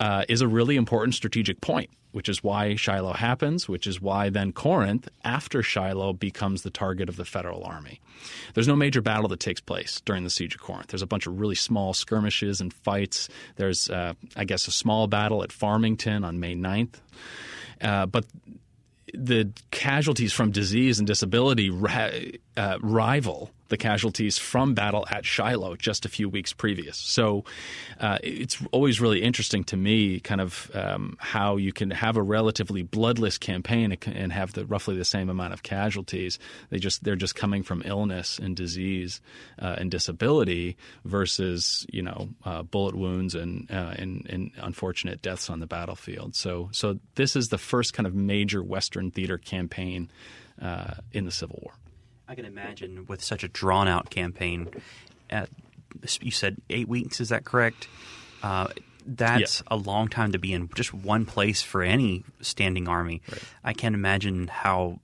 uh, 0.00 0.24
is 0.28 0.40
a 0.40 0.48
really 0.48 0.74
important 0.74 1.14
strategic 1.14 1.60
point 1.60 1.90
which 2.12 2.28
is 2.28 2.42
why 2.42 2.74
Shiloh 2.74 3.12
happens, 3.12 3.68
which 3.68 3.86
is 3.86 4.00
why 4.00 4.30
then 4.30 4.52
Corinth, 4.52 5.08
after 5.24 5.62
Shiloh, 5.62 6.12
becomes 6.12 6.62
the 6.62 6.70
target 6.70 7.08
of 7.08 7.16
the 7.16 7.24
federal 7.24 7.64
army. 7.64 8.00
There's 8.54 8.68
no 8.68 8.76
major 8.76 9.00
battle 9.00 9.28
that 9.28 9.40
takes 9.40 9.60
place 9.60 10.00
during 10.00 10.24
the 10.24 10.30
siege 10.30 10.54
of 10.54 10.60
Corinth. 10.60 10.88
There's 10.88 11.02
a 11.02 11.06
bunch 11.06 11.26
of 11.26 11.38
really 11.38 11.54
small 11.54 11.92
skirmishes 11.92 12.60
and 12.60 12.72
fights. 12.72 13.28
There's, 13.56 13.90
uh, 13.90 14.14
I 14.36 14.44
guess, 14.44 14.66
a 14.68 14.72
small 14.72 15.06
battle 15.06 15.42
at 15.42 15.52
Farmington 15.52 16.24
on 16.24 16.40
May 16.40 16.54
9th. 16.54 16.94
Uh, 17.80 18.06
but 18.06 18.26
the 19.14 19.50
casualties 19.70 20.32
from 20.32 20.50
disease 20.50 20.98
and 20.98 21.06
disability 21.06 21.70
uh, 22.56 22.78
rival 22.80 23.50
the 23.68 23.76
casualties 23.76 24.38
from 24.38 24.74
battle 24.74 25.06
at 25.10 25.24
Shiloh 25.24 25.76
just 25.76 26.04
a 26.04 26.08
few 26.08 26.28
weeks 26.28 26.52
previous. 26.52 26.96
So 26.96 27.44
uh, 28.00 28.18
it's 28.22 28.58
always 28.72 29.00
really 29.00 29.22
interesting 29.22 29.64
to 29.64 29.76
me, 29.76 30.20
kind 30.20 30.40
of 30.40 30.70
um, 30.74 31.16
how 31.18 31.56
you 31.56 31.72
can 31.72 31.90
have 31.90 32.16
a 32.16 32.22
relatively 32.22 32.82
bloodless 32.82 33.38
campaign 33.38 33.96
and 34.06 34.32
have 34.32 34.52
the, 34.54 34.64
roughly 34.66 34.96
the 34.96 35.04
same 35.04 35.28
amount 35.28 35.52
of 35.52 35.62
casualties. 35.62 36.38
They 36.70 36.78
just 36.78 37.04
they're 37.04 37.16
just 37.16 37.34
coming 37.34 37.62
from 37.62 37.82
illness 37.84 38.38
and 38.38 38.56
disease 38.56 39.20
uh, 39.60 39.76
and 39.78 39.90
disability 39.90 40.76
versus 41.04 41.86
you 41.92 42.02
know 42.02 42.28
uh, 42.44 42.62
bullet 42.62 42.94
wounds 42.94 43.34
and, 43.34 43.70
uh, 43.70 43.94
and, 43.96 44.26
and 44.28 44.50
unfortunate 44.58 45.22
deaths 45.22 45.50
on 45.50 45.60
the 45.60 45.66
battlefield. 45.66 46.34
So 46.34 46.68
so 46.72 46.98
this 47.14 47.36
is 47.36 47.48
the 47.48 47.58
first 47.58 47.92
kind 47.92 48.06
of 48.06 48.14
major 48.14 48.62
Western 48.62 49.10
theater 49.10 49.38
campaign 49.38 50.10
uh, 50.60 50.94
in 51.12 51.24
the 51.24 51.30
Civil 51.30 51.60
War. 51.62 51.74
I 52.28 52.34
can 52.34 52.44
imagine 52.44 53.06
with 53.06 53.22
such 53.22 53.42
a 53.42 53.48
drawn 53.48 53.88
out 53.88 54.10
campaign. 54.10 54.68
At, 55.30 55.48
you 56.20 56.30
said 56.30 56.58
eight 56.68 56.88
weeks, 56.88 57.20
is 57.20 57.30
that 57.30 57.44
correct? 57.44 57.88
Uh, 58.42 58.68
that's 59.06 59.60
yeah. 59.60 59.74
a 59.74 59.76
long 59.76 60.08
time 60.08 60.32
to 60.32 60.38
be 60.38 60.52
in 60.52 60.68
just 60.74 60.92
one 60.92 61.24
place 61.24 61.62
for 61.62 61.82
any 61.82 62.24
standing 62.42 62.86
army. 62.86 63.22
Right. 63.30 63.42
I 63.64 63.72
can't 63.72 63.94
imagine 63.94 64.48
how, 64.48 65.00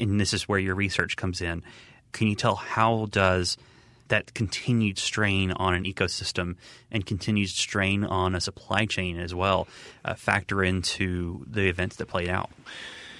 and 0.00 0.20
this 0.20 0.34
is 0.34 0.48
where 0.48 0.58
your 0.58 0.74
research 0.74 1.16
comes 1.16 1.40
in. 1.40 1.62
Can 2.10 2.26
you 2.26 2.34
tell 2.34 2.56
how 2.56 3.06
does 3.06 3.56
that 4.08 4.34
continued 4.34 4.98
strain 4.98 5.52
on 5.52 5.74
an 5.74 5.84
ecosystem 5.84 6.56
and 6.90 7.06
continued 7.06 7.48
strain 7.48 8.04
on 8.04 8.34
a 8.34 8.40
supply 8.40 8.86
chain 8.86 9.18
as 9.18 9.34
well 9.34 9.68
uh, 10.04 10.14
factor 10.14 10.62
into 10.62 11.44
the 11.48 11.68
events 11.68 11.96
that 11.96 12.06
played 12.06 12.28
out? 12.28 12.50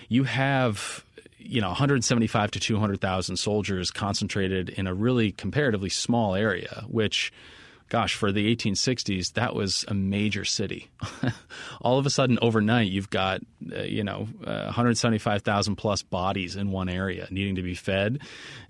You 0.08 0.24
have 0.24 1.04
you 1.44 1.60
know 1.60 1.68
175 1.68 2.50
to 2.52 2.60
200,000 2.60 3.36
soldiers 3.36 3.90
concentrated 3.90 4.70
in 4.70 4.86
a 4.86 4.94
really 4.94 5.32
comparatively 5.32 5.90
small 5.90 6.34
area, 6.34 6.84
which 6.88 7.32
gosh, 7.94 8.16
for 8.16 8.32
the 8.32 8.52
1860s, 8.56 9.34
that 9.34 9.54
was 9.54 9.84
a 9.86 9.94
major 9.94 10.44
city. 10.44 10.90
All 11.80 11.96
of 11.96 12.06
a 12.06 12.10
sudden, 12.10 12.40
overnight, 12.42 12.90
you've 12.90 13.08
got 13.08 13.40
uh, 13.72 13.82
you 13.82 14.02
know 14.02 14.26
uh, 14.44 14.64
175,000 14.64 15.76
plus 15.76 16.02
bodies 16.02 16.56
in 16.56 16.72
one 16.72 16.88
area 16.88 17.28
needing 17.30 17.54
to 17.54 17.62
be 17.62 17.76
fed 17.76 18.18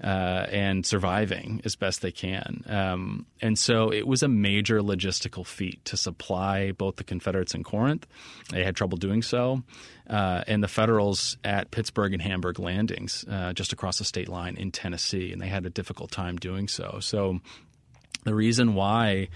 uh, 0.02 0.44
and 0.50 0.84
surviving 0.84 1.62
as 1.64 1.74
best 1.74 2.02
they 2.02 2.12
can. 2.12 2.64
Um, 2.66 3.24
and 3.40 3.58
so 3.58 3.90
it 3.90 4.06
was 4.06 4.22
a 4.22 4.28
major 4.28 4.80
logistical 4.80 5.46
feat 5.46 5.82
to 5.86 5.96
supply 5.96 6.72
both 6.72 6.96
the 6.96 7.04
Confederates 7.04 7.54
in 7.54 7.64
Corinth. 7.64 8.06
They 8.50 8.62
had 8.62 8.76
trouble 8.76 8.98
doing 8.98 9.22
so. 9.22 9.62
Uh, 10.06 10.44
and 10.46 10.62
the 10.62 10.68
Federals 10.68 11.38
at 11.44 11.70
Pittsburgh 11.70 12.12
and 12.12 12.20
Hamburg 12.20 12.58
landings, 12.58 13.24
uh, 13.26 13.54
just 13.54 13.72
across 13.72 13.96
the 13.96 14.04
state 14.04 14.28
line 14.28 14.58
in 14.58 14.70
Tennessee, 14.70 15.32
and 15.32 15.40
they 15.40 15.48
had 15.48 15.64
a 15.64 15.70
difficult 15.70 16.10
time 16.10 16.36
doing 16.36 16.68
so. 16.68 16.98
So 17.00 17.40
the 18.24 18.34
reason 18.34 18.74
why 18.74 19.28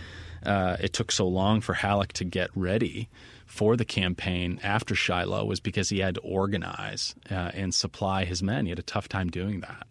uh, 0.44 0.76
it 0.80 0.92
took 0.92 1.12
so 1.12 1.26
long 1.26 1.60
for 1.60 1.74
Halleck 1.74 2.12
to 2.14 2.24
get 2.24 2.50
ready 2.54 3.08
for 3.46 3.76
the 3.76 3.84
campaign 3.84 4.60
after 4.62 4.94
Shiloh 4.94 5.44
was 5.44 5.60
because 5.60 5.88
he 5.88 6.00
had 6.00 6.16
to 6.16 6.20
organize 6.20 7.14
uh, 7.30 7.50
and 7.54 7.74
supply 7.74 8.24
his 8.24 8.42
men. 8.42 8.66
He 8.66 8.70
had 8.70 8.78
a 8.78 8.82
tough 8.82 9.08
time 9.08 9.30
doing 9.30 9.60
that. 9.60 9.86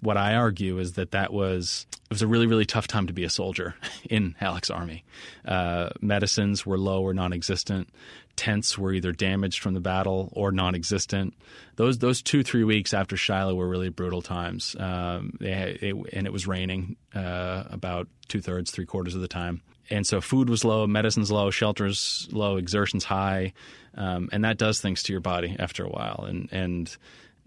What 0.00 0.16
I 0.16 0.34
argue 0.34 0.78
is 0.78 0.94
that 0.94 1.12
that 1.12 1.32
was 1.32 1.86
it 1.92 2.10
was 2.10 2.22
a 2.22 2.26
really 2.26 2.46
really 2.46 2.66
tough 2.66 2.86
time 2.86 3.06
to 3.06 3.12
be 3.12 3.24
a 3.24 3.30
soldier 3.30 3.74
in 4.10 4.34
Halleck's 4.38 4.70
army. 4.70 5.04
Uh, 5.44 5.90
medicines 6.00 6.64
were 6.64 6.78
low 6.78 7.02
or 7.02 7.14
non-existent 7.14 7.88
tents 8.36 8.76
were 8.76 8.92
either 8.92 9.12
damaged 9.12 9.60
from 9.60 9.74
the 9.74 9.80
battle 9.80 10.30
or 10.32 10.52
non-existent. 10.52 11.34
Those 11.76 11.98
those 11.98 12.22
two 12.22 12.42
three 12.42 12.64
weeks 12.64 12.94
after 12.94 13.16
Shiloh 13.16 13.54
were 13.54 13.68
really 13.68 13.88
brutal 13.88 14.22
times. 14.22 14.76
Um, 14.78 15.36
they, 15.40 15.78
it, 15.80 15.96
and 16.12 16.26
it 16.26 16.32
was 16.32 16.46
raining 16.46 16.96
uh, 17.14 17.64
about 17.70 18.08
two 18.28 18.40
thirds, 18.40 18.70
three 18.70 18.86
quarters 18.86 19.14
of 19.14 19.22
the 19.22 19.28
time. 19.28 19.62
And 19.88 20.06
so 20.06 20.20
food 20.20 20.50
was 20.50 20.64
low, 20.64 20.86
medicine's 20.86 21.30
low, 21.30 21.50
shelters 21.50 22.28
low, 22.32 22.56
exertion's 22.56 23.04
high, 23.04 23.52
um, 23.94 24.28
and 24.32 24.44
that 24.44 24.58
does 24.58 24.80
things 24.80 25.02
to 25.04 25.12
your 25.12 25.20
body 25.20 25.56
after 25.58 25.84
a 25.84 25.88
while. 25.88 26.24
And 26.28 26.48
and 26.52 26.96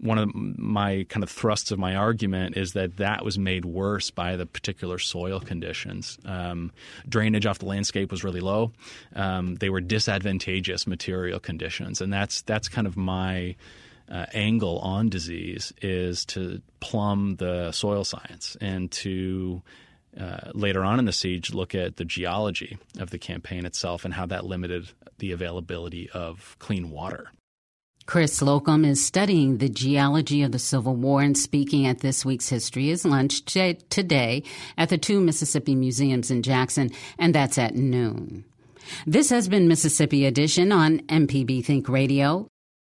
one 0.00 0.18
of 0.18 0.34
my 0.34 1.04
kind 1.08 1.22
of 1.22 1.30
thrusts 1.30 1.70
of 1.70 1.78
my 1.78 1.94
argument 1.94 2.56
is 2.56 2.72
that 2.72 2.96
that 2.96 3.24
was 3.24 3.38
made 3.38 3.64
worse 3.64 4.10
by 4.10 4.36
the 4.36 4.46
particular 4.46 4.98
soil 4.98 5.40
conditions. 5.40 6.18
Um, 6.24 6.72
drainage 7.08 7.46
off 7.46 7.58
the 7.58 7.66
landscape 7.66 8.10
was 8.10 8.24
really 8.24 8.40
low. 8.40 8.72
Um, 9.14 9.56
they 9.56 9.68
were 9.68 9.80
disadvantageous 9.80 10.86
material 10.86 11.38
conditions, 11.38 12.00
and 12.00 12.12
that's 12.12 12.42
that's 12.42 12.68
kind 12.68 12.86
of 12.86 12.96
my 12.96 13.56
uh, 14.10 14.26
angle 14.32 14.78
on 14.78 15.08
disease 15.08 15.72
is 15.82 16.24
to 16.26 16.60
plumb 16.80 17.36
the 17.36 17.70
soil 17.72 18.04
science 18.04 18.56
and 18.60 18.90
to 18.90 19.62
uh, 20.18 20.50
later 20.54 20.82
on 20.82 20.98
in 20.98 21.04
the 21.04 21.12
siege 21.12 21.54
look 21.54 21.74
at 21.74 21.96
the 21.96 22.04
geology 22.04 22.78
of 22.98 23.10
the 23.10 23.18
campaign 23.18 23.64
itself 23.64 24.04
and 24.04 24.14
how 24.14 24.26
that 24.26 24.44
limited 24.44 24.90
the 25.18 25.30
availability 25.30 26.10
of 26.10 26.56
clean 26.58 26.90
water. 26.90 27.30
Chris 28.10 28.34
Slocum 28.34 28.84
is 28.84 29.04
studying 29.04 29.58
the 29.58 29.68
geology 29.68 30.42
of 30.42 30.50
the 30.50 30.58
Civil 30.58 30.96
War 30.96 31.22
and 31.22 31.38
speaking 31.38 31.86
at 31.86 32.00
this 32.00 32.24
week's 32.24 32.48
History 32.48 32.90
is 32.90 33.04
Lunch 33.04 33.44
today 33.44 34.42
at 34.76 34.88
the 34.88 34.98
two 34.98 35.20
Mississippi 35.20 35.76
Museums 35.76 36.28
in 36.28 36.42
Jackson, 36.42 36.90
and 37.20 37.32
that's 37.32 37.56
at 37.56 37.76
noon. 37.76 38.44
This 39.06 39.30
has 39.30 39.48
been 39.48 39.68
Mississippi 39.68 40.26
Edition 40.26 40.72
on 40.72 40.98
MPB 41.02 41.64
Think 41.64 41.88
Radio. 41.88 42.49